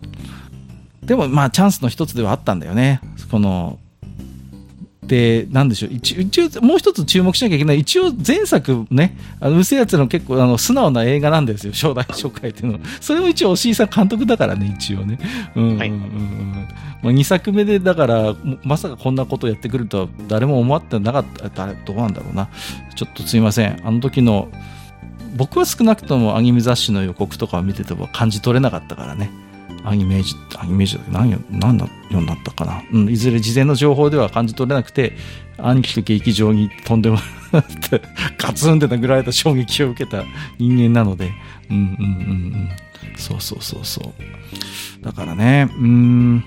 [1.04, 3.02] でも、まあ、チャンスの一つではあったんだよね。
[3.30, 3.80] この、
[5.08, 12.80] で、なんでしょう、一応、もう一つ注目しなきゃいけない、一応前作ね、あの、うせやつの結構あの素直な映画なんですよ、初代初回っていうのは。
[13.02, 15.20] それも一応、押井さん監督だからね、一応ね。
[15.56, 22.50] うんうんうん、はい、まあ、2作目で、だから、まさかこんなことやってくるとは誰も思ってなかった、誰、どうなんだろうな。
[22.96, 23.80] ちょっとすいません。
[23.84, 24.50] あの時の、
[25.36, 29.30] 僕は少なくともアニメ雑誌の予告とかを見てても感じ取れなかったからね。
[29.84, 32.84] アニメージ、アニメージ何よ、何だようになったかな。
[32.92, 35.14] うん、いずれ事前の情報では感じ取れなくて、
[35.58, 37.18] 兄貴と劇場に飛んでも
[37.52, 38.02] らって、
[38.38, 40.24] ガツンって殴られた衝撃を受けた
[40.58, 41.34] 人間なので、
[41.70, 43.16] うんうんうんうん。
[43.16, 44.14] そうそうそうそ
[45.02, 45.06] う。
[45.06, 46.44] だからね、うん、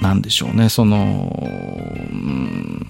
[0.00, 1.46] なんでしょうね、その、
[2.10, 2.86] うん、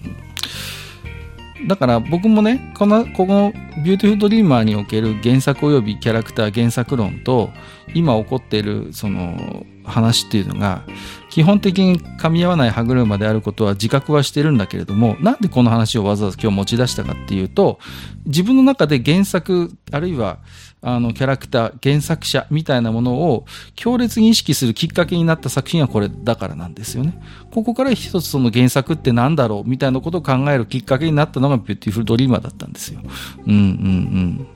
[1.66, 3.52] だから僕もね、この、この
[3.84, 7.50] ビューティフルドリーマーにおける原作及びキャラクター原作論と、
[7.94, 10.84] 今起こっているその話っていうのが、
[11.28, 17.78] 基本的に噛み合わない歯車であることは自覚はしてるんだけれども、なんでこの話をわざわざ今日持ち出したかっていうと、
[18.26, 20.38] 自分の中で原作、あるいは
[20.82, 27.20] あの、キャラクター、原作者みたいなものを強烈に意識するきっかけになった作品はこれだからなんですよね。
[27.50, 33.00] ここから一つその原作って何だろうみたいなことを考えるきっかけになったのがビューティフルドリーマーだったんですよ。
[33.46, 34.46] うんうんうん。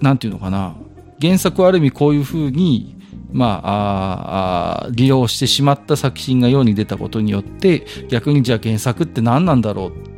[0.00, 0.74] なんていうのかな。
[1.20, 2.96] 原作はある意味こういうふうに、
[3.30, 10.12] まあ、あ利用してしまった作品が世に出たことによって、逆にじゃあ原作って何なんだろう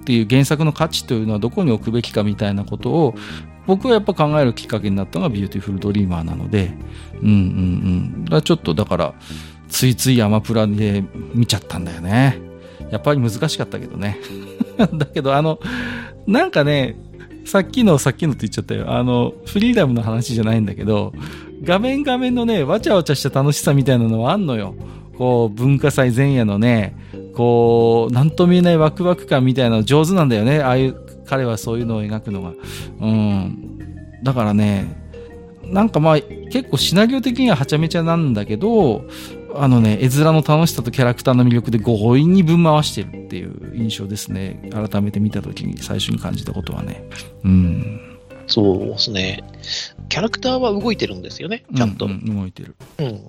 [0.00, 3.14] っていう原作の価値というのはどこに置くべきかみたいなことを
[3.66, 6.72] 僕はやっぱ考えるきっかけになったのがビューティフルドリーマーなので、
[7.20, 7.32] うんうんう
[8.20, 8.24] ん。
[8.24, 9.14] だちょっとだから、
[9.68, 12.40] ついついアマプラで見ちゃったんだよね。
[12.90, 14.18] やっぱり難しかったけどね。
[14.78, 15.58] だけどあの、
[16.26, 16.96] なんかね、
[17.44, 18.92] さっきの、さっきのって言っちゃったよ。
[18.92, 21.12] あの、フリーダムの話じゃないんだけど、
[21.62, 24.74] 画面画面のね、わちゃわちゃした楽しさみたいなのはあんのよ。
[25.16, 26.96] こう、文化祭前夜のね、
[27.34, 30.60] こう、なんとも言えないワクワク感みたいなの上手なんだよね。
[30.60, 32.52] ああいう彼はそういうのを描くのが。
[33.00, 33.78] うん。
[34.22, 34.86] だからね、
[35.64, 39.04] なんかまあ、結構シナリオ的にははちゃめちゃなんだけど、
[39.54, 44.70] あのね、絵面の楽しさとキャラクターの魅力で強引に分回してるっていう印象ですね。
[44.72, 47.04] 改めて見たときに最初に感じたことはね。
[47.44, 48.18] うん。
[48.46, 49.42] そうですね。
[50.08, 52.06] キャラクターは動いてるんですよね、ちゃんと。
[52.06, 52.76] うん、うん、動いてる。
[52.98, 53.20] うん。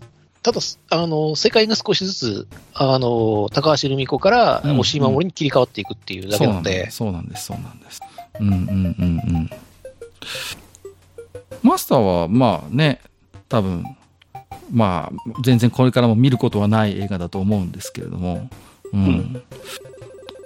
[0.47, 6.89] ただ、あの、世界が少しずつ、あの、高橋留美子から押し守りに切り替わっていくっていうだけなので。
[6.89, 7.99] そうなんです、そうなんです。
[8.39, 9.49] うんうんうんうん。
[11.63, 13.01] マスターは、まあね、
[13.49, 13.83] 多分、
[14.71, 18.49] まあ、全然これからも見ることはない映画だと思うんですけれども、
[18.93, 19.03] うん。
[19.05, 19.43] うん、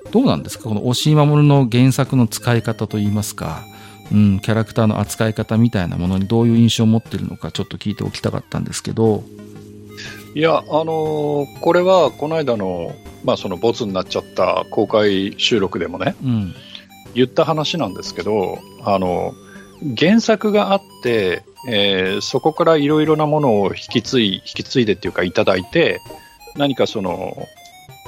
[0.09, 0.63] どうなんですか？
[0.63, 3.63] この押井守の原作の使い方といいますか、
[4.11, 9.23] うん、キャラクターの扱い方みたいなものにどういう印象を持ってるのかちょっと聞いておきたかったんですけど。
[10.33, 16.55] いや、あのー、これはこの間の、まあ、そのボツになっちゃった公開収録でもね、うん、
[17.13, 19.33] 言った話なんですけど、あの、
[19.97, 26.01] 原作があって、えー、そこからいろいろなものを引き継い、引き継いでっていうかいただいて、
[26.55, 27.47] 何かその、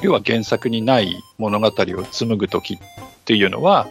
[0.01, 1.71] 要は原作にない物語を
[2.11, 2.77] 紡ぐときっ
[3.25, 3.87] ていうのは、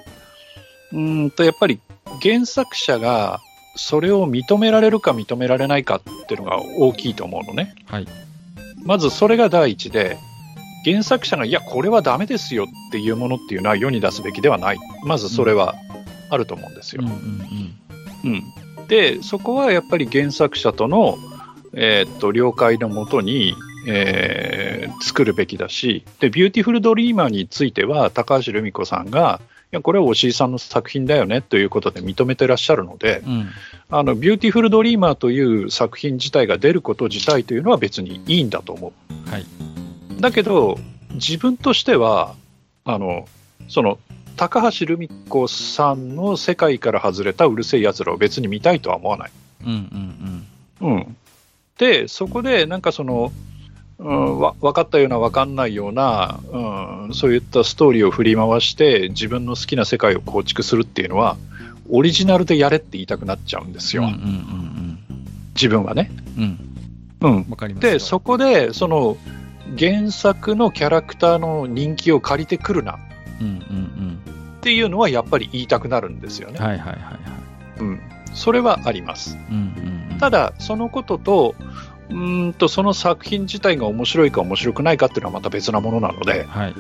[0.93, 1.81] うんと、やっぱり
[2.23, 3.41] 原作者が
[3.77, 7.75] それを認められるか認められないかっていうのが大きいと思うのね。
[7.87, 8.07] はい。
[8.85, 10.19] まずそれが第一で、
[10.85, 14.79] 原作者が、いや、これはダメですよっていうものっていうのは世に出すべきではない。
[15.05, 15.75] まずそれは
[16.31, 17.03] あると思うんですよ。
[17.03, 17.83] うん、うん
[18.25, 21.19] うん、で、そこはやっぱり原作者との、
[21.73, 23.55] えー、っと、了解のもとに、
[23.87, 29.41] えー、作るべきだし、で、ビューティフルドリーマーについては、高橋留美子さんが、
[29.73, 33.49] やこれは押井さんの作品だよねということで認めてらっしゃるので、うん、
[33.91, 39.31] あのビューティフルドリーマーという作品自体が出ること自体というのは別にいいんだと思う。
[39.31, 39.47] はい、
[40.21, 40.79] だけど、
[41.15, 42.35] 自分としては、
[42.85, 43.27] あの
[43.69, 43.99] その
[44.37, 49.31] 高橋留美子さんの世界から外れたうる星やつらを別に見たいとは思わない。
[49.65, 50.47] うんうん
[50.83, 50.95] うん。
[50.95, 51.17] うん。
[51.79, 53.33] で、そこでなんかその、
[53.99, 61.37] うん、わ分かったような分かんないような、うん、そういったストーリーを振り回して自分の好きな世界を構築するっていうのは
[61.89, 64.99] オリジナルでやれって言いたくなっちゃうんですよ、うんうんうんうん、
[65.55, 66.11] 自分はね。
[66.37, 66.73] うん。
[67.23, 69.17] うん、かりますでそこでその
[69.79, 72.99] 原作のキャラクターの人気を借りてくるな、
[73.41, 74.21] うんうんうん、
[74.59, 76.59] っていうのはやっぱり言いたくなるんですよね。
[76.59, 77.81] はいはいはいはい。
[77.81, 78.01] うん、
[78.35, 79.39] それはあります。
[79.51, 81.55] うんうんうん、ただそのことと
[82.11, 86.75] うんとその作品自体が面白いか面白くないかっていうのはまた別なものなので、はい、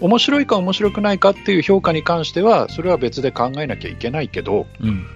[0.00, 5.06] 面白いか面白くないかっていう評価に関してはそれは別で考えなきゃいけないけど、うん、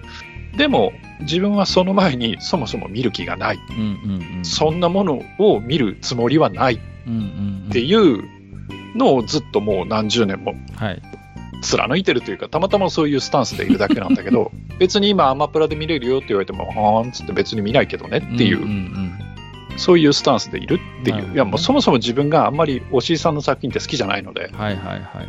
[0.57, 6.75] でも自分はその前にそもそも見る気がない、うんうんうん、そんなものを見るつもりはない。
[6.75, 8.23] っていう
[8.95, 10.55] のをずっともう何十年も
[11.61, 18.65] 貫いてるというかたまたまそういうスタンスでいるだけなんだけど 別に今アマプラで見れるよって言われてもはーんっつって別に見ないけどねっていう。
[19.75, 25.27] うんうんうんそういうスタンスでいるっていう、ね、いやもうそもそも自分があんまり押井さんの作品って好きじゃないので、はいはいはい、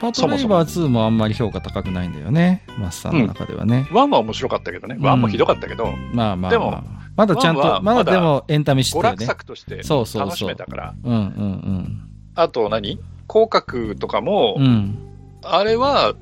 [0.00, 3.88] パトレイバー2もあんまり評価高くないんだよね、マスターの中ではね。
[3.90, 6.82] うん、1は面白かったけどね、1もひどかったけど、まあまあ、でも、
[7.16, 9.08] まだちゃんと、まだでもエンタメしてるね。
[9.08, 9.82] 娯楽作として
[10.18, 10.94] 楽しめたから。
[11.02, 12.02] そうそうそううんうんうん。
[12.36, 13.00] あと何？
[13.28, 14.98] 広角とかも、うん、
[15.42, 16.14] あれは、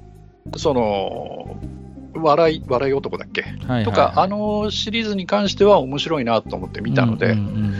[0.56, 1.56] その、
[2.22, 7.74] 笑い、笑い男だっけ、はいはいはい、とか、あのシリーズに関しては面白いなと思って見たので、うんうんうん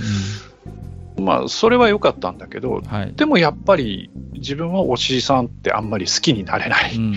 [1.19, 7.13] うん、まあ、それは良かったんだけど、はい、でもやっぱり自分はおしいさんってあんまり好きになれない、うんうん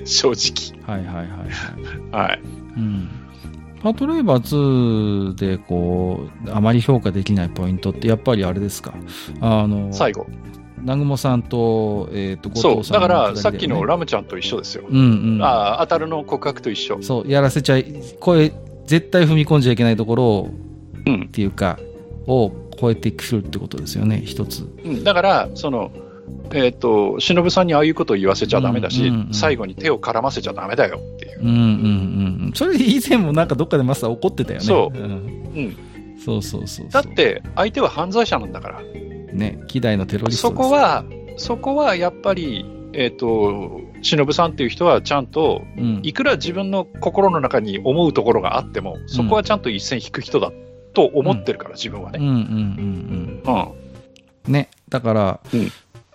[0.00, 0.80] うん、 正直。
[0.86, 2.28] はいはいはいはい。
[2.28, 2.40] はい。
[2.76, 3.08] うん
[3.82, 8.92] パトレイバー2でこう、あまり評価できないポイントって、やっぱりあれですか？
[9.40, 10.26] あの、最後。
[10.80, 14.84] 南雲さんと、えっ、ー、と、後藤さん、ね、そう、だからさっきのラムちゃんと一緒ですよ。
[14.88, 15.42] うんうん。
[15.42, 17.02] ああ、当たるの告白と一緒。
[17.02, 17.86] そう、やらせちゃい、
[18.18, 18.52] 声、
[18.86, 20.50] 絶対踏み込んじゃいけないところを、
[21.06, 21.78] うん、っていうか、
[22.26, 24.68] を超えてくるってことですよね、一つ。
[24.84, 25.90] うん、だから、その、
[26.52, 31.40] えっ、ー、と、忍さんにああいうことを言わせちゃだめだし、うんうんうん、最後に手を絡ませちゃだめだよっていう。
[31.42, 31.56] うんうんう
[32.50, 32.52] ん。
[32.54, 34.64] それ以前もなんかどっかでマスター怒ってたよね。
[34.64, 34.98] そう。
[34.98, 35.10] うん。
[35.10, 35.14] う
[35.60, 35.76] ん、
[36.24, 38.82] そうそうそうだって、相手は犯罪者なんだから。
[39.32, 41.04] ね、希代のテロリストそこは、
[41.36, 50.52] そこはやっぱり、えっ、ー、と、忍さんっていう人はちゃんと、うん、いくら自分の心の中に思うところがあっても、そこはちゃんと一線引く人だ
[50.94, 52.18] と思ってるから、うん、自分はね。
[52.20, 53.54] うんうんうんうん。
[54.46, 54.52] うん。
[54.52, 55.70] ね、だから、うん、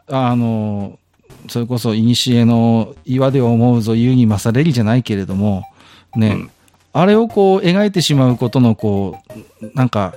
[0.07, 0.99] あの、
[1.47, 5.63] それこそ、古の岩で思うぞ、言うに勝れりじゃないけれども、
[6.15, 6.51] ね、うん、
[6.93, 9.17] あれをこう描いてしまうことの、こ
[9.61, 10.15] う、なんか、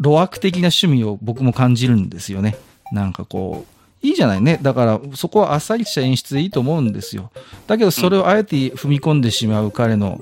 [0.00, 2.56] 路悪的な趣味を僕も感じるんですよね。
[2.92, 3.66] なんかこ
[4.02, 4.58] う、いいじゃないね。
[4.62, 7.30] だから、そこはあっさりした演出でいいと思うんですよ。
[7.66, 10.20] だけど、それをあえて踏み込んでしまう彼の、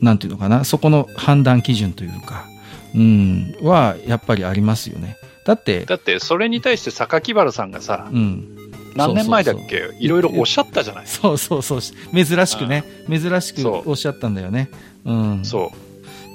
[0.00, 2.46] なんていうのかな、そこの判断基準というか、
[2.94, 5.16] うん、は、やっぱりありますよね。
[5.44, 8.56] だって、だって、それに対して榊原さんがさ、うん、
[8.94, 9.90] 何年前だっけ？
[9.98, 11.80] いろいろおっしゃったじゃないそうそうそう。
[11.80, 12.84] 珍しくね。
[13.08, 14.70] 珍しくおっしゃったんだよね。
[15.04, 15.44] うん。
[15.44, 15.87] そう。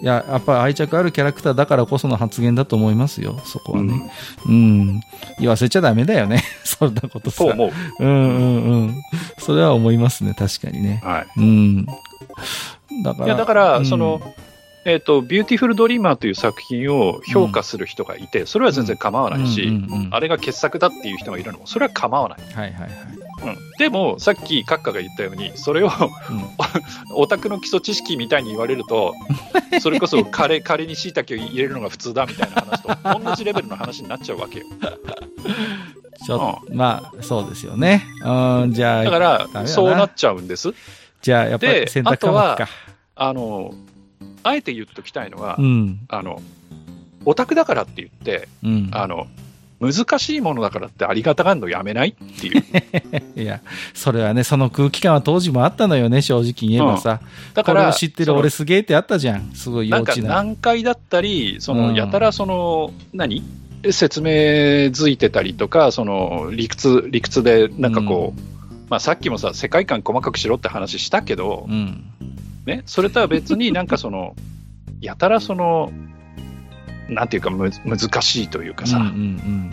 [0.04, 4.12] いや、やっぱり愛着あるキャラクターだからこその発言だと思いますよ、そこはね。
[4.46, 4.54] うん。
[4.54, 5.02] うん、
[5.40, 7.38] 言わせちゃダメだよね、 そんなことさ。
[7.38, 7.72] そう思う。
[8.00, 8.96] うんうんうん。
[9.38, 11.02] それは思いますね、確かにね。
[11.06, 11.28] はい。
[11.38, 11.86] うん。
[11.86, 13.26] だから。
[13.28, 14.22] いや、だから、うん、その、
[14.84, 19.72] えっ、ー、と、ビューティフルドリーマーという作品を評価する人がいて、それは全然構わないし、
[20.12, 22.40] あれが傑作だっていう人がいるのも、それは構わない。
[22.54, 22.90] はいはいはい。
[23.44, 25.92] うん、でも、さっき閣下が言ったように、それを、うん、
[27.16, 29.14] オタクの基礎知識みたいに言われると、
[29.82, 34.66] それこそカレカレにしいたけを入れるのが普通だみたいな話と同じレベルの話になっちゃうわけよ。
[36.26, 38.06] ちょっと、うん、まあ、そうですよね。
[38.24, 40.74] うん、じゃあ、だから、そうなっちゃうんです。
[41.22, 42.68] じゃあ、やっぱり選択科目か。
[43.16, 43.74] あの、
[44.44, 46.42] あえて言っときたいのは、うん、あの、
[47.26, 49.28] オタクだからって言って、うん、あの、
[49.92, 52.64] 難しいものだからってありがたがるのやめないっていう。
[53.42, 53.62] いや、
[53.94, 57.20] それはね、その空気感は当時もあったのよね、正直言えばさ。
[57.22, 59.52] うん、だから、知ってる俺すげえってあったじゃん。
[59.54, 60.22] すごい幼稚な。
[60.22, 63.44] なんか難解だったり、その、やたらその、何？
[63.92, 64.30] 説明
[64.92, 72.06] づいてたりとか、その、理屈、理屈で、なんかこう、うん、まあさっきもさ、世界観細かくしろって話したけど、うん、
[72.66, 74.36] ね、それとは別になんかその、
[75.02, 75.92] やたらその、
[77.10, 79.72] なんていうかむ難しいというかさ、うんうんうん、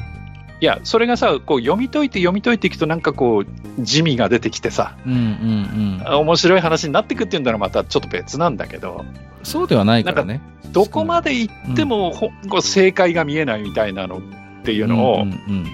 [0.61, 9.05] いや、それがさ、こう読み解いて読み解いていくと、なんかこう、地味が出てきてさ、うんうんうん、面白い話になっていくっていうんならまたちょっと別なんだけど、
[9.43, 10.41] そうではないからね。
[10.73, 14.21] どこまで行っても、うん、正解が見えないみたいなのっ
[14.65, 15.67] ていうのを、うんうんうん、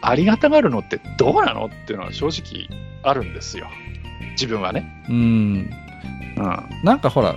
[0.00, 2.68] ありがたがるのってどうなのっていうのは正直
[3.02, 3.68] あるんですよ。
[4.32, 5.04] 自分はね。
[5.08, 5.70] うん。
[6.36, 7.36] うん、なんかほら、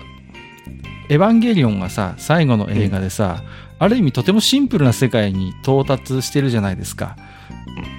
[1.09, 3.43] エヴァンゲリオンがさ、最後の映画でさ、
[3.79, 7.15] ある意味とてもシンプルな世界に到達してるじゃないですか。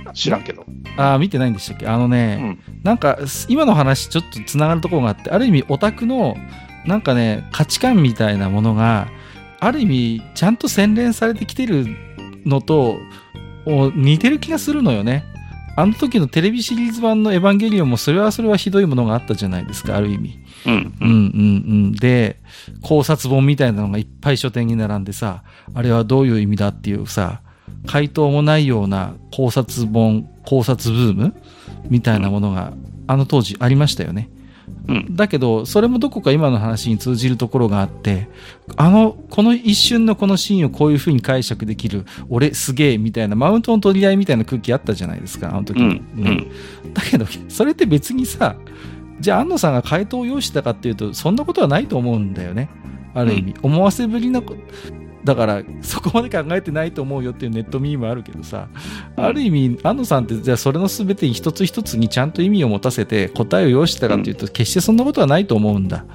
[0.07, 0.65] うん、知らんけど。
[0.97, 1.87] ああ、見てないんでしたっけ？
[1.87, 6.37] あのね、うん、なんか、今の話ちょっとつながるところがあって、ある意味オタクの、
[6.87, 9.09] なんかね、価値観みたいなものが、
[9.59, 11.87] ある意味、ちゃんと洗練されてきてる
[12.47, 12.99] のと、
[13.67, 15.25] 似てる気がするのよね。
[15.77, 20.39] あの時のテレビシリーズ版のエヴァンゲリオンもそれはそれはひどいものがあったじゃないですか、ある意味。
[20.67, 20.95] うん。
[21.01, 21.13] うんうんう
[21.89, 21.93] ん。
[21.93, 22.41] で、
[22.83, 25.43] 考察本みたいなのがいっぱい書店に並んでさ、
[25.75, 27.41] あれはどういう意味だっていうさ、
[27.87, 31.35] 回答もないような考察本、考察ブーム
[31.89, 32.73] みたいなものが、
[33.07, 34.29] あの当時ありましたよね。
[34.89, 38.29] うん、だけど、それもどこか今の話に通じるところがあって、
[38.77, 46.03] あの、この一瞬のこのシーンをこういう風に解釈できる、俺すげえみたいな、マウントの取り合いみたいな空気あったじゃないですか、あの時に。
[46.17, 46.31] うんう
[46.89, 48.57] ん、だけど、それって別にさ、
[49.21, 52.71] じゃあ安野さんが回答を用意したかっていうと、そんなことはないと思うんだよね。
[53.15, 54.43] ある意味、思わせぶりな
[55.25, 58.69] だからそこまで考えてないと思うよっていうネットミームあるけどさ、
[59.17, 66.07] ある意味、安野さんってじゃあそれの全て一つ一つにちゃんと意味を持たせて答えを用意したかっていうと、決してそんなことはないと思うんだ。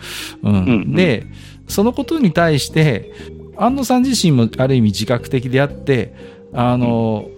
[0.42, 0.94] うん。
[0.94, 1.28] で、
[1.68, 3.12] そのことに対して、
[3.58, 6.16] 安野さん自身もある意味自覚的であって、
[6.54, 7.30] あの、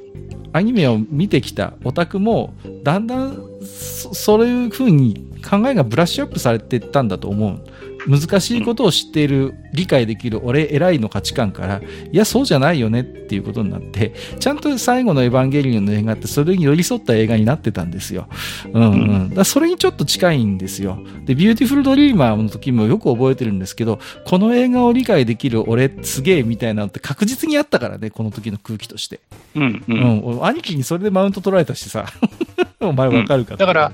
[0.58, 7.60] アニメを見てきたオタクも、だんだんそそういう風に考えがブラッシュアップされていったんだと思う。
[8.06, 11.82] 難しいことを知っている、理解できる俺偉いの価値観から、
[12.12, 18.28] いや、そうじゃないよねっていうことになって、ちゃんと最後のエヴァンゲリオンの映画ってそれに寄り添った映画になってたんですよ。
[18.74, 18.96] うんう
[19.26, 19.34] ん。
[19.34, 21.00] だそれにちょっと近いんですよ。
[21.26, 29.20] で、ビューティフルドリーマーの時もよく覚えてるんですけど、この映画を理解できる俺すげえみたいなのって確実にあったからね、この時の空気として。
[29.56, 30.22] うん、うん。
[30.22, 30.46] うん。
[30.46, 32.06] 兄貴にそれでマウント取られたしさ。
[32.80, 33.92] お前わかるか、うん、だから、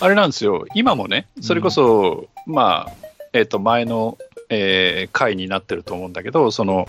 [0.00, 0.64] あれなんですよ。
[0.74, 4.18] 今もね、それこそ、うん、まあ、えー、と前の、
[4.48, 6.88] えー、回になってると思うんだけど、その、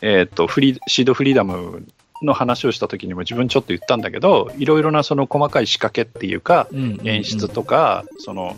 [0.00, 1.86] えー、とフリシードフリーダム
[2.22, 6.68] の話をした時にも自分ちょっと言ったんだけど、いろいろなその細かい仕掛けっていうか、
[7.04, 8.56] 演出とか、その、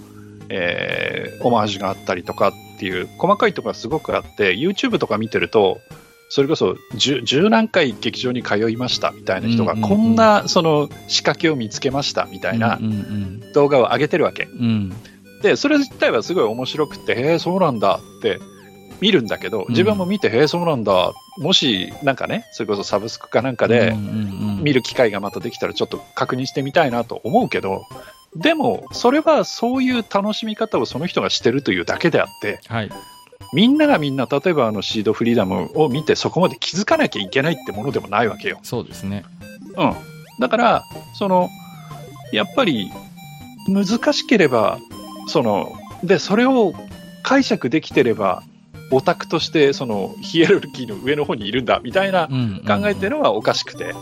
[0.48, 5.80] えー、オマージュがあったりとかっていう細かいところがすごくあって、YouTube とか見てると、
[6.28, 12.80] それこそ十何回劇場に通いましたみたいな人が、こんなその仕掛けを見つけましたみたいな
[13.54, 14.44] 動画を上げてるわけ。
[14.44, 14.92] うん
[15.42, 18.40] で、それ自体はすごい面白くて、へえ、そうなんだって
[19.00, 21.12] 見るんだけど、自分も見て、へえ、そうなんだ。
[21.38, 23.94] もし、なんかね、それこそサブスクかなんかで
[24.62, 27.82] 見る機会がまたできたらちょっと確認してみたいなと思うけど、
[28.34, 32.90] でも、それはそういう楽しみ方をその人がしてるというだけであって、はい、
[33.52, 38.58] みんながみんな、例えばあのシードフリーダムを見てそこまで気づかなきゃいけないってものでもないわけよ。
[38.62, 39.24] そうですね。
[39.76, 39.94] うん。
[40.40, 40.84] だから、
[41.14, 41.48] その、
[42.32, 42.90] やっぱり
[43.68, 44.78] 難しければ
[45.26, 45.72] その、
[46.02, 46.74] で、それを
[47.22, 48.42] 解釈できてれば、
[48.92, 53.94] オタクとしてそのヒエラルキーの上の方にいるんだみたいな考えてるのはおかしくて。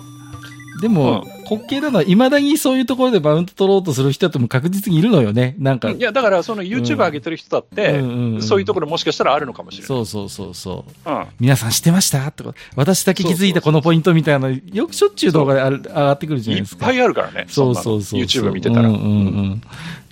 [0.82, 5.54] でも、うん、滑稽なのは、いまだにそういうところでマウント取ろうとする人っても確実にいるのよね。
[5.58, 5.88] なんか。
[5.90, 8.00] いや、だから、その YouTube 上げてる人だって、
[8.42, 9.86] そういうところもしかしたらあるのかもしれない。
[9.86, 11.10] そうそうそうそう。
[11.10, 12.30] うん、皆さん知ってました？
[12.32, 16.86] とか、私だけ気づいたこのポイントみたいな、よくしょっちゅう動画で上がってくるじゃないですか。
[16.86, 17.46] いっぱいあるからね。
[17.48, 18.20] そうそうそう。
[18.20, 18.88] YouTube 見てたら。
[18.88, 19.08] うんうんう
[19.54, 19.62] ん。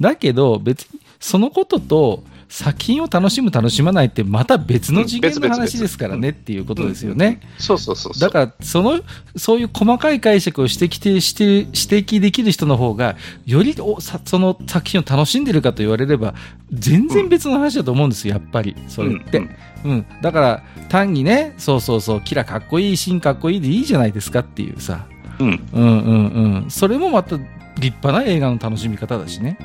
[0.01, 7.41] だけど、別に、そのことと、作品を楽しむ、楽しまないってまた別の次元の話ですからねっていうことですよね。
[7.59, 9.01] そうそうそうだから、その、
[9.37, 13.17] そういう細かい解釈を指摘して、指摘できる人の方が、
[13.47, 16.35] よりおその作品を楽しんでるかと言われれば、
[16.73, 18.77] 全然別の話だと思うんですよ、やっぱり。
[18.89, 19.49] それって。
[19.85, 25.07] うん、だから、単にね、そうそうそう、キラかっこいい、シーンかっこいいでいいじゃないですかっていうさ。
[25.39, 25.69] うん。
[25.73, 26.27] うんうん
[26.65, 26.71] うん。
[26.71, 29.57] それもまた立派な映画の楽しみ方だしね。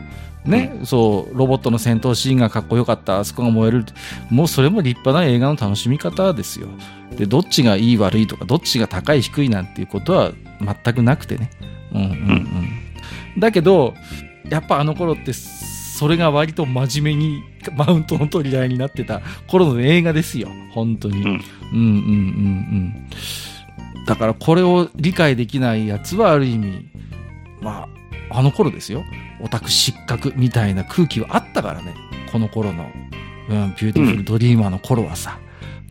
[0.48, 3.86] ね、うん、そう、ロボットの戦闘シーンがかっこよかった、あそこが燃える。
[4.30, 6.68] もうそれも立派な映画の楽しみ方ですよ。
[7.18, 11.50] で、どっちがいい悪いとか、どっちが高い低いなんていうことは全くなくてね。
[11.94, 12.10] うんうん
[13.36, 13.40] うん。
[13.40, 13.94] だけど、
[14.50, 17.44] やっぱあの頃って、それが割と真面目に
[17.76, 20.50] マウントの取り合いになってた頃の映画ですよ。
[20.72, 21.22] 本当に。
[21.22, 21.38] うん、うんうん
[21.74, 23.02] うん
[23.96, 24.06] うん。
[24.06, 26.86] だからこれを理解できないやつはある意味、
[27.62, 27.88] ま
[28.32, 29.04] あ、あの頃ですよ。
[29.42, 31.96] オタク失格みたいな空気はあったからね。
[32.32, 32.90] この頃の、
[33.50, 35.40] うん、ビューティフルドリーマーの頃はさ。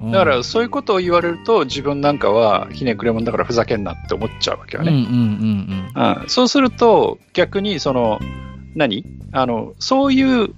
[0.00, 5.06] うん、だからそういうことを言われると自分なんかはひねくれもんだからふざけんなって思っちゃうわけよね。
[6.28, 8.20] そうすると逆にその
[8.74, 9.04] 何？
[9.32, 10.54] あのそういう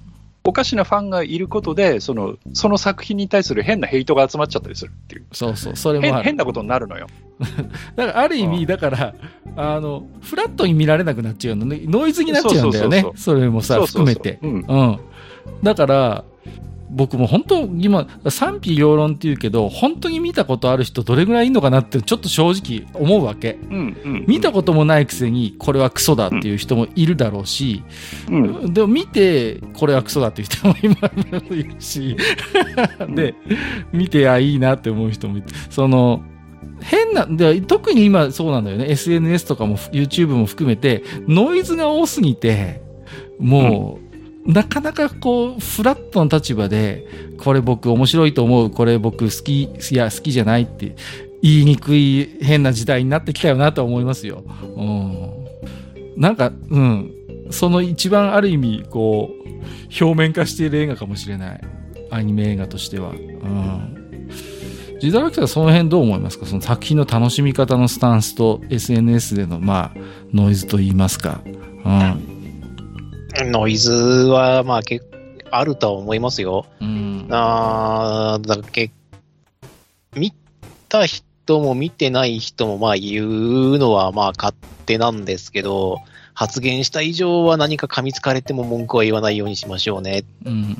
[0.48, 5.26] おかしなファンがいることで、その、その作品に対する変なヘイトが集まっちゃったりするっていう。
[5.30, 7.06] そうそう、それも変なことになるのよ。
[7.96, 9.14] だから、ある意味、だから、
[9.56, 11.82] あの、フラットに見られなくなっちゃうのね。
[11.84, 13.04] ノイズになっちゃうんだよね。
[13.14, 14.38] それもさ、含めて。
[14.40, 14.98] うん。
[15.62, 16.24] だから、
[16.90, 23.58] 僕も本当、今、賛否両論って言うけど、本当に見たことある人どれぐらいいるのかなってちょっと正直思うわけ。
[23.70, 27.82] うんうん、見たこともないくせに、これはクソだっていう人もいるだろうし、
[28.30, 30.96] うん、でも見て、これはクソだっていう人も今
[31.56, 32.16] いるし、
[33.14, 33.34] で、
[33.92, 36.22] 見て、あ、いいなって思う人もいて、その、
[36.80, 38.90] 変な、で、特に今そうなんだよね。
[38.90, 42.82] SNS とかも YouTube も含めて、ノイズが多すぎて、
[43.38, 44.07] もう、うん、
[44.48, 47.06] なかなかこう、フラットの立場で、
[47.38, 50.96] これ僕面白いと思う、これ僕好き、いや、好きじゃないって
[51.42, 54.42] 言いにくい変な時代になってきたよなと思いますよ。
[54.74, 56.20] うん。
[56.20, 57.12] なんか、うん。
[57.50, 61.60] その一番ある意味、こう、表面化している映画かもしれない。
[62.10, 63.10] アニメ映画としては。
[63.10, 63.94] うん。
[64.98, 66.46] ジダラクターその辺どう思いますか？
[66.46, 70.00] その作品の楽しみ方のスタンスと SNS での、まあ、
[70.32, 71.40] ノイズと言いますか。
[71.44, 72.37] うん。
[73.44, 75.06] ノイズは、まあ、結
[75.50, 76.66] あるとは思いますよ。
[76.80, 77.26] うん。
[77.30, 78.90] あだけ
[80.14, 80.32] 見
[80.88, 83.26] た人も見てない人も、まあ、言
[83.72, 84.54] うのは、まあ、勝
[84.86, 85.98] 手なんですけど、
[86.34, 90.24] 発言した以上は何か噛みつかれても文句は言わないようにしましょうねっ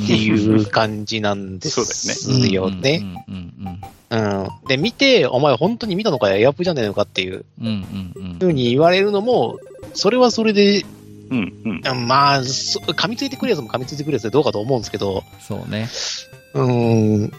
[0.06, 3.02] ていう感じなんですよね。
[4.10, 4.48] うん。
[4.68, 7.44] で、見て、お前本当に見たのかエアプじゃねえのかっていう
[8.38, 9.58] ふうに言われるのも、
[9.94, 10.86] それはそれで、
[11.30, 15.88] うんうん、まあ、噛みついてくるやつも噛みついてくるやつでどうかと思うんですけど、そうね。
[16.54, 17.32] うん。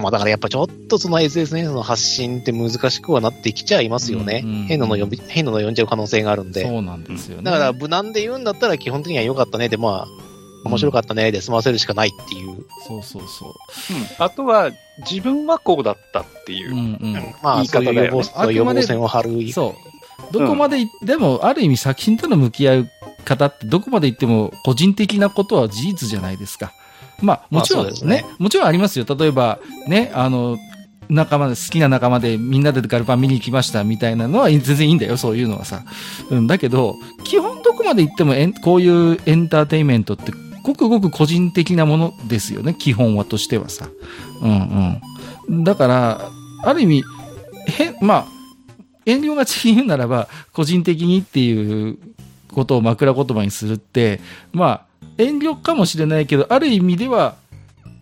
[0.00, 4.42] まあだからやっぱちょっとその SSNS の発信って難しくはなってきちゃいますよね。
[4.44, 6.62] うんうん、変なの読み、変なの読んじゃう可能性があるんで。
[6.62, 7.44] そうなんですよね。
[7.44, 10.24] だから無難で言うんだったら基本的には良かったねで、まあ、
[10.64, 12.50] 面白かったねで済ませるしかないっていう。
[12.50, 13.48] うん、そうそうそう。
[13.94, 14.24] うん。
[14.24, 14.70] あとは、
[15.08, 16.72] 自分はこうだったっていう。
[16.72, 17.34] うんうん。
[17.42, 19.52] まあ、そういう予防予防線を張る。
[19.52, 19.93] そう。
[20.32, 22.88] どこまで、うん、でも、ある意味作品との向き合う
[23.24, 26.72] 方ってどこまで行っても個人的なことは事実じゃないですか。
[27.22, 28.22] まあ、もちろんですね。
[28.22, 29.06] ねもちろんありますよ。
[29.08, 30.58] 例えば、ね、あの、
[31.08, 35.82] 仲間で、好きな仲間でみんなでガルパン見に行きましたみたいなのは全然いいんだよ、そういうのはさ。
[36.30, 43.88] うん、だけど、基本どこまで行ってもえん、こういうエンターテインメントってごくごく個人的なものですよね、基本はとしてはさ。
[44.42, 45.00] うん
[45.48, 45.64] うん。
[45.64, 46.30] だから、
[46.62, 47.04] ある意味、
[47.68, 48.33] へ、まあ、
[49.06, 51.98] 遠慮がちに言うならば、個人的にっていう
[52.52, 54.20] ことを枕言葉にするって、
[54.52, 54.86] まあ、
[55.18, 57.36] 遠慮かもしれないけど、ある意味では、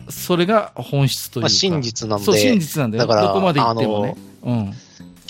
[0.09, 1.45] それが本質というか。
[1.45, 2.25] まあ、真実なんで。
[2.25, 3.07] そう、真実なんだよ。
[3.07, 4.17] だから、どこまで行ってもね。
[4.43, 4.75] うん。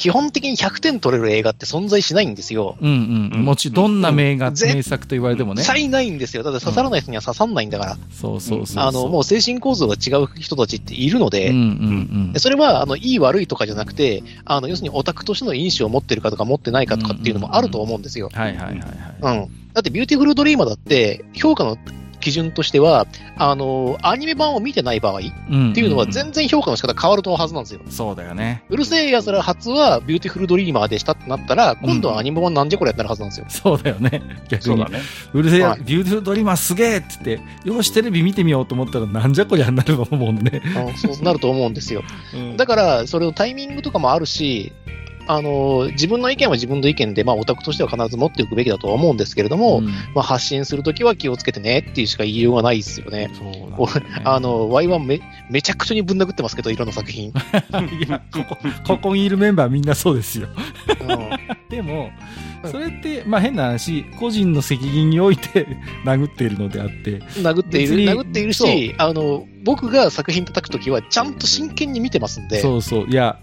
[0.02, 2.76] 基本的に100点取れる映画って存在しないんですよ。
[2.80, 3.44] うんうん。
[3.44, 5.62] もちろん、どんな名画、うん、名作と言われてもね。
[5.62, 6.42] 絶対ないんですよ。
[6.42, 7.92] だって刺さらない人には刺さんないんだから。
[7.92, 18.28] うん、そうそうそうあの、もう精神構造が違う人たちっているので、うんうんうん、それは、あの、いい悪いとかじゃなくて、あの、要するにオタクとしての印象を持ってるかとか持ってないかとかっていうのもあると思うんですよ。
[18.32, 18.78] はいはいはい
[19.20, 19.38] はい。
[19.38, 19.50] うん。
[19.72, 21.78] だって、ビューティフルドリーマーだって、評価の
[22.22, 23.06] 基準としては、
[23.36, 25.20] あの、アニメ版を見てない場合っ
[25.74, 27.80] ていうのは全然評価の仕方変わるとはずなんですよ。
[27.88, 28.64] そうだよね。
[28.70, 33.46] うる星やつら初はビューティフルドリーマーでしたってなったら、今度はアニメ版なんじゃこりゃってなるはずなんですよ。
[33.48, 34.22] そうだよね。
[34.48, 34.82] 逆に。
[34.82, 35.00] うね、
[35.34, 40.62] うるせえ、はい、ビューティフルドリーマーすげえって言って、よしテレビ見てみようと思ったらなんじゃこりゃになると思うんで。
[40.96, 42.02] そうなると思うんですよ。
[42.34, 44.72] うん、だから、それのタイミングとかもあるし、
[45.26, 53.30] あの、自分の意見は自分の意見で、まあ、オタクとしては必ず持っておくべきだとは思うんですけれども、うん、まあ、発信するときは気をつけてねっていうしか言いようがないですよね。
[53.34, 55.20] そうねあの、ワイはめ、
[55.50, 57.32] めちゃくちゃにぶん殴ってますけど、いろんな作品。
[57.32, 57.38] こ
[58.48, 58.56] こ、
[58.86, 60.48] ここにいるメンバーみんなそうですよ。
[61.00, 62.10] うん、でも、
[62.70, 65.66] それって、まあ変な話、個人の責任において
[66.04, 67.18] 殴っているのであって。
[67.40, 72.60] 殴っている、殴っているし、あの、僕が作品叩くときはちゃんと真剣に見てますんで。
[72.60, 73.06] そうそう。
[73.08, 73.38] いや、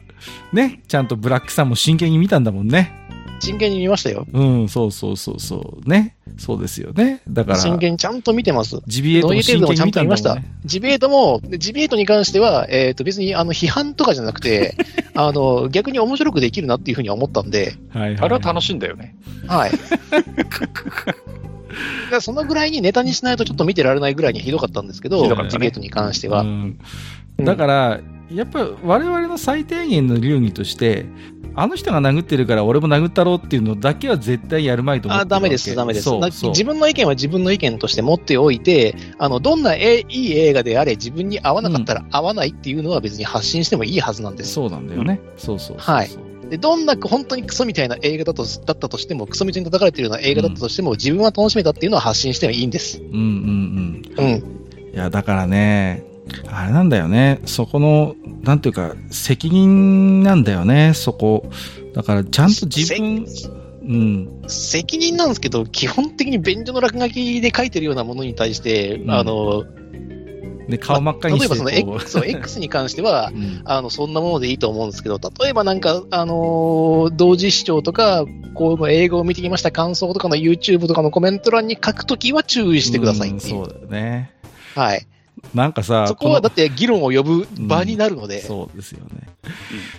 [0.53, 2.99] ね、ちゃんとブラックさんも真剣に見たんだもんね。
[3.39, 4.27] 真剣に見ましたよ。
[4.31, 5.89] うん、そうそうそうそう。
[5.89, 6.15] ね。
[6.37, 7.21] そうですよね。
[7.27, 7.57] だから。
[7.57, 8.81] 真剣ちゃんと見てます。
[8.85, 14.75] ジビエートも真剣に見たんだもん、ね、ジビエートも、ジビエートに関しては、えっ、ー、と別にあの批判とかじゃなくて、
[15.15, 17.75] あの、逆に面白くできるなっていうふうに思ったんで。
[17.89, 19.15] はい、はい、あれは楽しいんだよね。
[19.47, 19.71] はい。
[22.21, 26.41] そのぐらいにネタにしないとちょっと見てられないぐらいにひどかったんですけど、ね、ジビエートに関しては。
[26.41, 26.79] うん、
[27.37, 27.99] だから、
[28.31, 31.05] やっぱ我々の最低限の流儀として、
[31.55, 36.09] あの人が殴ってるから俺も殴ったろうっていうのだけは絶対やるまいと思ってあ、ダメです、ダメです。
[36.09, 44.53] 自分の意見は自分の意見として持っておいて、あの、どんなえいい映画であれ自分に合わなかったら合わないっていうのは別に発信してもいいはずなんです。
[44.53, 45.19] そうなんだよね。
[45.23, 46.09] うん、そうそうはい。
[46.49, 52.99] で、どんな本当にクソみたいな映画だとだったとしても、クソみたいに叩かれてるような映画だったとしても、うん、自分は楽しめたっていうのは発信してもいいんです。
[52.99, 54.25] うんうんうん。
[54.25, 54.93] うん。
[54.93, 56.03] いや、だからね、
[56.47, 57.39] あれなんだよね。
[57.45, 61.49] そこの、なんていうか、責任なんだよね、そこ。
[61.93, 63.25] だから、ちゃんと自分、
[63.81, 64.41] うん。
[64.47, 69.65] 責任なんですけど、基本的に便所の落書きで書いてるようなものに対して、うん、あの、
[70.69, 83.61] で、顔真っ赤にして、まあ、例えばその X, X に関しては、 うん、あの、そんなものでいいと思うんですけど、例えばなんか、あのー、同時視聴とか、こう、映画を見てきました感想とかの YouTube とかのコメント欄に書くときは注意してくださいっていう。
[83.61, 84.31] うそうだよね。
[84.75, 85.05] はい。
[85.53, 88.41] なんかさ、そこはだって議論を呼ぶ場になるので。
[88.41, 89.29] うん、そうですよね。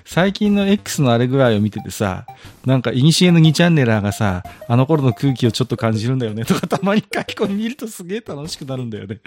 [0.05, 2.27] 最近の X のあれぐらいを見ててさ、
[2.67, 9.21] なんか、いにしえの2チャンネラーがさ、あの頃の空気をちょっと感じるんだよねとか、たまに書き込み見るとすげえ楽しくなるんだよね。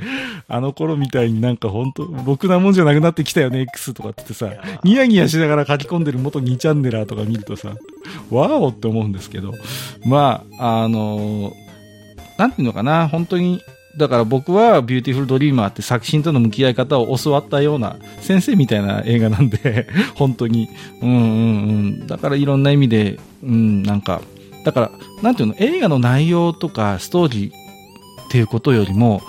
[0.48, 4.50] あの頃みたいになんか本当僕なもんじゃなくなってきたよね、X とかってさ、
[4.84, 7.70] ニヤニヤしながら書き込んでる元2チャンネラーとか見るとさ、
[8.30, 9.54] わーおって思うんですけど、
[10.06, 11.54] まあ、あのー、
[12.38, 13.62] なんていうのかな、本当に
[13.98, 20.70] だから僕はビューティフルドリーマーって作品との向き合い方を教わったような先生みたいな映画なんで、 本当に。
[21.02, 21.22] うんうんう
[22.04, 22.08] ん。
[22.08, 24.22] だからいろんな意味で、うん、なんか、
[24.66, 24.92] だから、
[25.22, 29.22] なんていうの、映画の内容とかストーリーっていうことよりも、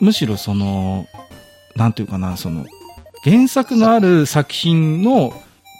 [0.00, 1.06] むしろその、
[1.74, 2.64] なんていうかな、その、
[3.24, 5.32] 原作のある作品の、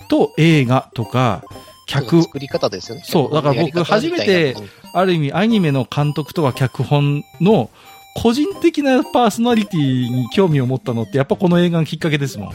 [0.09, 1.45] と映画とか、
[1.87, 2.23] 客。
[2.23, 3.03] 作り方ですよね。
[3.05, 3.35] そう。
[3.35, 4.57] だから僕初めて、
[4.93, 7.71] ある意味アニメの監督とか脚本の
[8.17, 12.53] 個人的なパーソナリティに興味を持ったのってやっぱこの映画がきっかけですもん。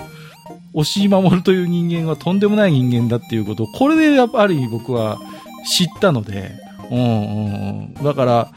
[0.73, 5.19] 押井守という人間はとんでもない人間だっていうことを、これでやっぱある意味僕は
[5.69, 6.51] 知ったので、
[6.89, 8.51] うんうん、だから、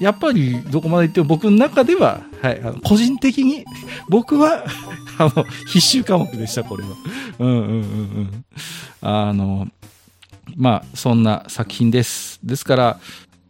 [0.00, 3.64] やっぱりどこまで行っても僕の中では、はい、あの個人的に、
[4.08, 4.64] 僕は、
[5.18, 6.90] あの、必修科目でした、これは。
[7.40, 8.44] うんうんうんうん。
[9.00, 9.66] あの、
[10.56, 12.38] まあ、そんな作品です。
[12.44, 13.00] ですから、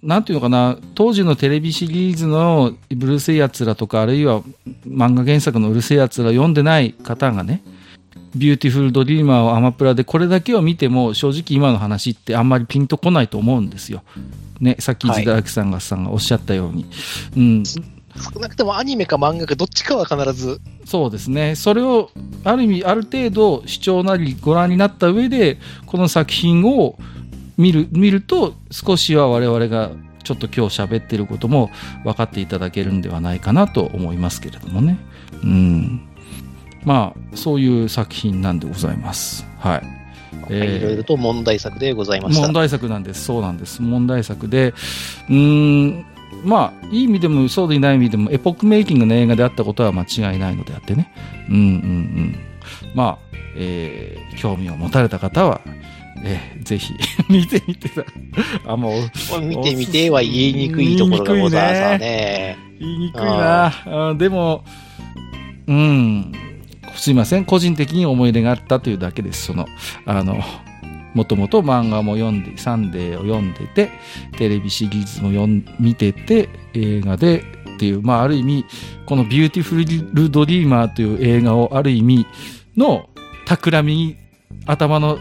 [0.02, 4.42] なんていうのかな、当時のテレビシリーズのブルーセイやつらとか、あるいは
[4.86, 7.62] 漫画原作のうる星やつら読んでない方がね、
[8.36, 14.02] ビューティフルドリーマーをアマプラでこれだけを見ても、正直今の話ってあんまりピンとこないと思うんですよ。
[14.60, 16.86] ね、さっき津田明さんがさんがおっしゃったように。
[17.36, 17.64] うん。
[17.64, 20.60] 少なくともアニメか漫画かどっちかは必ず。
[20.84, 21.54] そうですね。
[21.54, 22.10] それを、
[22.44, 26.98] ある意味、ある程度主張なりご覧になった上で、この作品を
[27.58, 29.90] 見る、見ると少しは我々が
[30.24, 31.70] ちょっと今日喋ってることも
[32.04, 34.98] 分かっていただけるんではないかなと思いますけれどもね。
[35.42, 36.08] うん。
[36.84, 39.44] まあ、そういう作品なんでございます。
[39.58, 39.82] はい。
[40.50, 42.42] えー、いろいろと問題作でございました。
[42.42, 43.24] 問題作なんです。
[43.24, 43.82] そうなんです。
[43.82, 44.72] 問題作で、
[45.28, 46.06] うん、
[46.44, 51.12] まあ、いい意味でもそうでない意味でも、エポックメイキングの映画であったことは間違いないのであってね。
[51.48, 52.36] うんうんうん。
[52.94, 55.60] まあ、えー、興味を持たれた方は、
[56.24, 56.94] えー、ぜひ
[57.28, 57.90] 見てみて
[58.66, 59.40] あ、もう。
[59.40, 62.58] 見てみては言いにくいところがございますね。
[62.78, 63.72] 言いにくいな。
[63.86, 64.64] あでも、
[65.66, 66.32] うん。
[66.94, 67.44] すいません。
[67.44, 69.46] 個人的に思い入れがあったというだけです。
[69.46, 69.66] その、
[70.06, 70.42] あの、
[71.14, 73.90] もともと漫画も読んで、サンデーを読んでて、
[74.36, 77.44] テレビシリーズも読ん見てて、映画で
[77.74, 78.64] っていう、まあ、ある意味、
[79.06, 79.76] このビューティフ
[80.14, 82.26] ルドリーマーという映画をある意味
[82.76, 83.08] の
[83.46, 84.16] 企みに
[84.66, 85.18] 頭の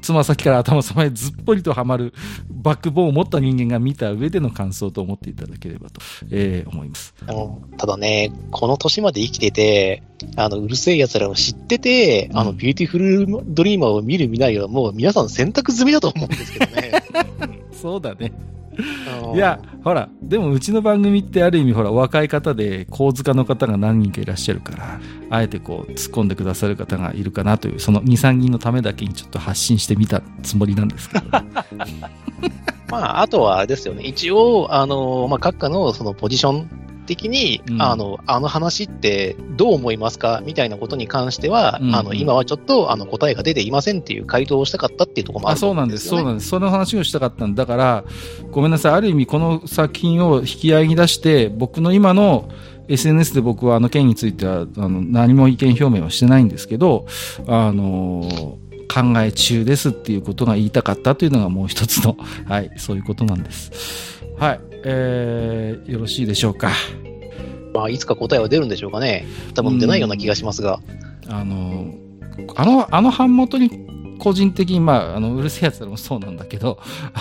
[0.00, 2.12] つま先から頭様へずっぽりとはまる
[2.50, 6.00] バックボーンを持った人間が見た上での感想と思っていただければと、
[6.30, 7.14] えー、思います。
[7.26, 10.02] あの、ただね、この年まで生きてて、
[10.36, 17.02] あの、うる星やつらを知ってて、うん、あの、ビューティフルドリーマーを見る見ないはもう皆さん選択済みだと思うんですけどね。
[17.72, 18.32] そうだね。
[19.34, 25.00] いや、ほら、でもうちの番組ってある意味ほら、若い方で、好事家の方が何人かいらっしゃるから、
[25.30, 31.24] あえてこう、突っ込んでくださる方がいるかなという、その2、3人のためだけにちょっと発信してみたつもりなんですけど。
[32.90, 34.04] まあ、あとはあれですよね。
[34.04, 36.70] 一応、あの、まあ、閣下のそのポジション
[37.04, 40.42] 的に、うん、あの、あの話ってどう思いますか？
[40.44, 46.48] みたいなことに関しては、うんうん、あの、今はちょっと、あの、答えが出ていませんっていう回答をしたかったっていうところもある、ね、そうなんです、そうなんです。
[46.48, 48.04] その話をしたかったんだから、
[48.50, 48.92] ごめんなさい。
[48.94, 52.48] ある意味、この作品を引き合いに出して、僕の今の
[52.88, 57.06] SNS で僕はあの件については、あの、何も意見表明はしてないんですけど、
[57.46, 58.58] あの
[58.92, 64.22] 考え中ですっていうことが言いたかったというのがもう一つの、はい、そういうことなんです。
[64.38, 64.60] はい。
[64.84, 66.70] えー、よろしいでしょうか。
[67.72, 69.26] まあ、いつか答えは出るんでしょうかね。
[69.54, 70.80] 多分出ないような気がしますが。
[71.28, 71.94] あの、
[72.54, 73.70] あの、あの版元に
[74.18, 76.78] 個人的に、まあ、あの、うるせえやつらもそうなんだけど、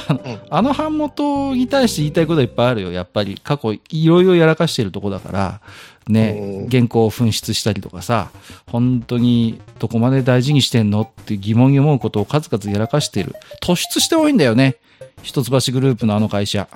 [0.08, 2.92] あの、うん、あの版元に対して言いたいことはいっぱいあるよ。
[2.92, 5.62] やっぱり、過去、いろいろやらかしてるとこだから、
[6.08, 8.32] ね、原稿を紛失したりとかさ、
[8.68, 13.36] 本当にどこまで大事にしてんのって疑問に思うことを数々やらかしてる。
[13.62, 14.78] 突出して多いんだよね。
[15.24, 16.68] 一橋グループのあの会社。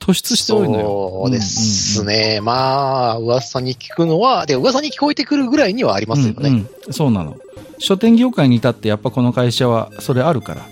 [0.00, 1.10] 突出して多いのよ。
[1.24, 2.40] そうですね。
[2.42, 6.48] まあ、噂に聞くのは、で、噂に聞こえてくるぐらいにはありますよね。
[6.48, 6.54] うん
[6.86, 7.36] うん、そうなの。
[7.78, 10.66] 書店業界に至ってやっぱこの会社はそれあるから。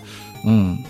[0.44, 0.84] うん。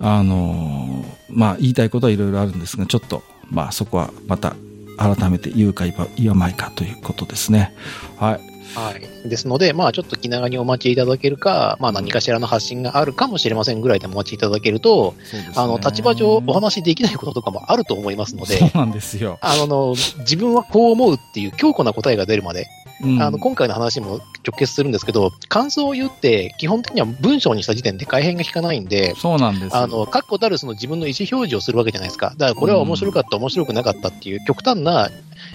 [0.00, 4.54] あのー、まあ、言いたいことはいろいろあるんですが、ちょっと、まあ、そこはまた
[4.98, 5.86] 改めて言うか
[6.16, 7.74] 言わないかということですね。
[8.18, 8.47] はい。
[8.78, 9.28] はい。
[9.28, 19.38] ですので、まあ、ちょっと気長にお待ちいただけるか、まあ、何かしらの発信があるかもしれませんぐらいでお待ちいただけると、ね、あの、立場上お話できないこととかもあると思いますので、 そうなんですよ。
[19.40, 22.68] あの、自分はこう思うっていう強固な答えが出るまで、
[23.00, 32.34] うん、あの今回の話も直結するんですけど、感想を言って、基本的には文章にした時点で改変が効かないんで、そうなんですあの確固たるその自分の意思表示をするわけじゃないですか。
[32.36, 35.10] だからこれは面白かった、うん、面白くなかったっていう極端な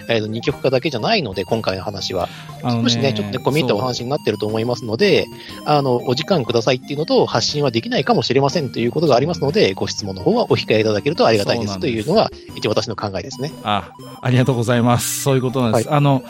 [0.08, 2.28] えー、二極化だけじゃないので、今回の話は。
[2.62, 5.26] 少しね、ちょっとね、込み入ったお話になってると思いますので、
[5.64, 13.52] あの、お時間くださいっていうのと、発信はできないかもしれませんということがありますので、ご質問の方はお控えいただけるとありがたいですというのが、一応私の考えですね。
[13.62, 15.22] あ、ありがとうございます。
[15.22, 15.88] そういうことなんです。
[15.88, 16.22] はい、あの、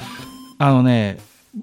[0.58, 1.18] あのね、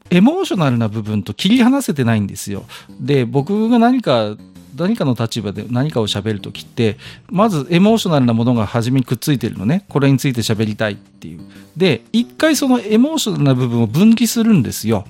[0.10, 2.64] エモーショナルな部分と切り離せてないんですよ。
[3.00, 4.38] で、僕が何か
[4.76, 6.98] 何かの立場で何かを喋るときって、
[7.30, 9.86] まずエモーショナルなものが初めにくっついてるのね。
[9.90, 11.42] これについて喋りたいっていう。
[11.76, 15.06] で、一回そのエモーショナルな部分を分岐するんですよ。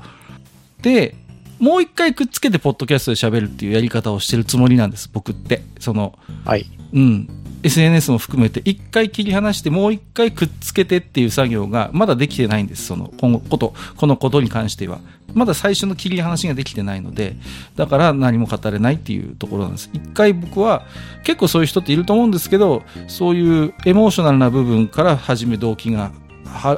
[0.82, 1.16] で、
[1.60, 5.62] もう一回くっつけてポッドキャストで喋るっていうやり方をしてるつもりなんです、僕って。
[5.80, 6.66] その、はい。
[6.94, 7.30] うん。
[7.64, 12.86] SNS も含めて一回切り離してもう一回くっつけてっていう作業がまだできてないんです。
[12.86, 15.00] その、このこと、このことに関しては。
[15.34, 17.36] まだ最初の切り離しができてないので、
[17.76, 19.90] だから何も語れないっていうところなんです。
[19.94, 20.86] 一回僕は、
[21.24, 26.12] 結構そういう人っていると思うんですけど、そういうエモーショナルな部分から始め動機が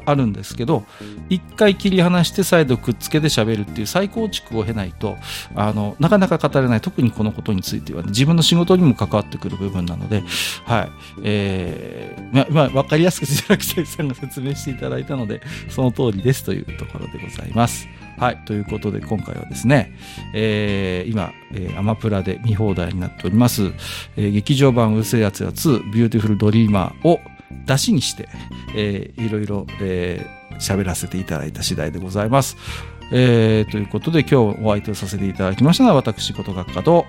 [0.05, 0.85] あるんですけど
[1.29, 5.17] 一回切り離して再度くっつけて喋るっていう再構築を経ないと
[5.55, 10.23] あのなかなか語れない特にこのことについては、ね、自分の仕事にも関わってくる部分なので、
[10.65, 10.91] はい
[11.23, 17.87] えーままあ、分かりやすく白木さんが説明していただいたのでその通りですというところでございます。
[18.17, 18.37] はい。
[18.45, 19.91] ということで、今回はですね、
[20.33, 23.71] えー、今、えー、アマプラで見放題になっております、
[24.15, 27.19] えー、劇場版うる星やつら2、ビューティフルドリーマーを
[27.65, 28.29] ダシにして、
[28.75, 32.57] えー、いろいろ、えー、喋らせていただいた次第でございます。
[33.11, 37.05] えー、ということで今日お相手をさせていただきましたのは私こと学科と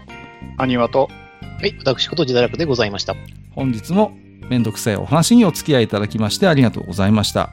[0.59, 1.09] アニワと
[1.41, 3.15] はい私こと自堕落でございました。
[3.53, 4.13] 本日も
[4.51, 7.51] めんどくさいお話にお付き合いいただきましてありがとうございました。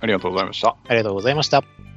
[0.00, 0.76] ありがとうございました。
[0.88, 1.89] ありがとうございました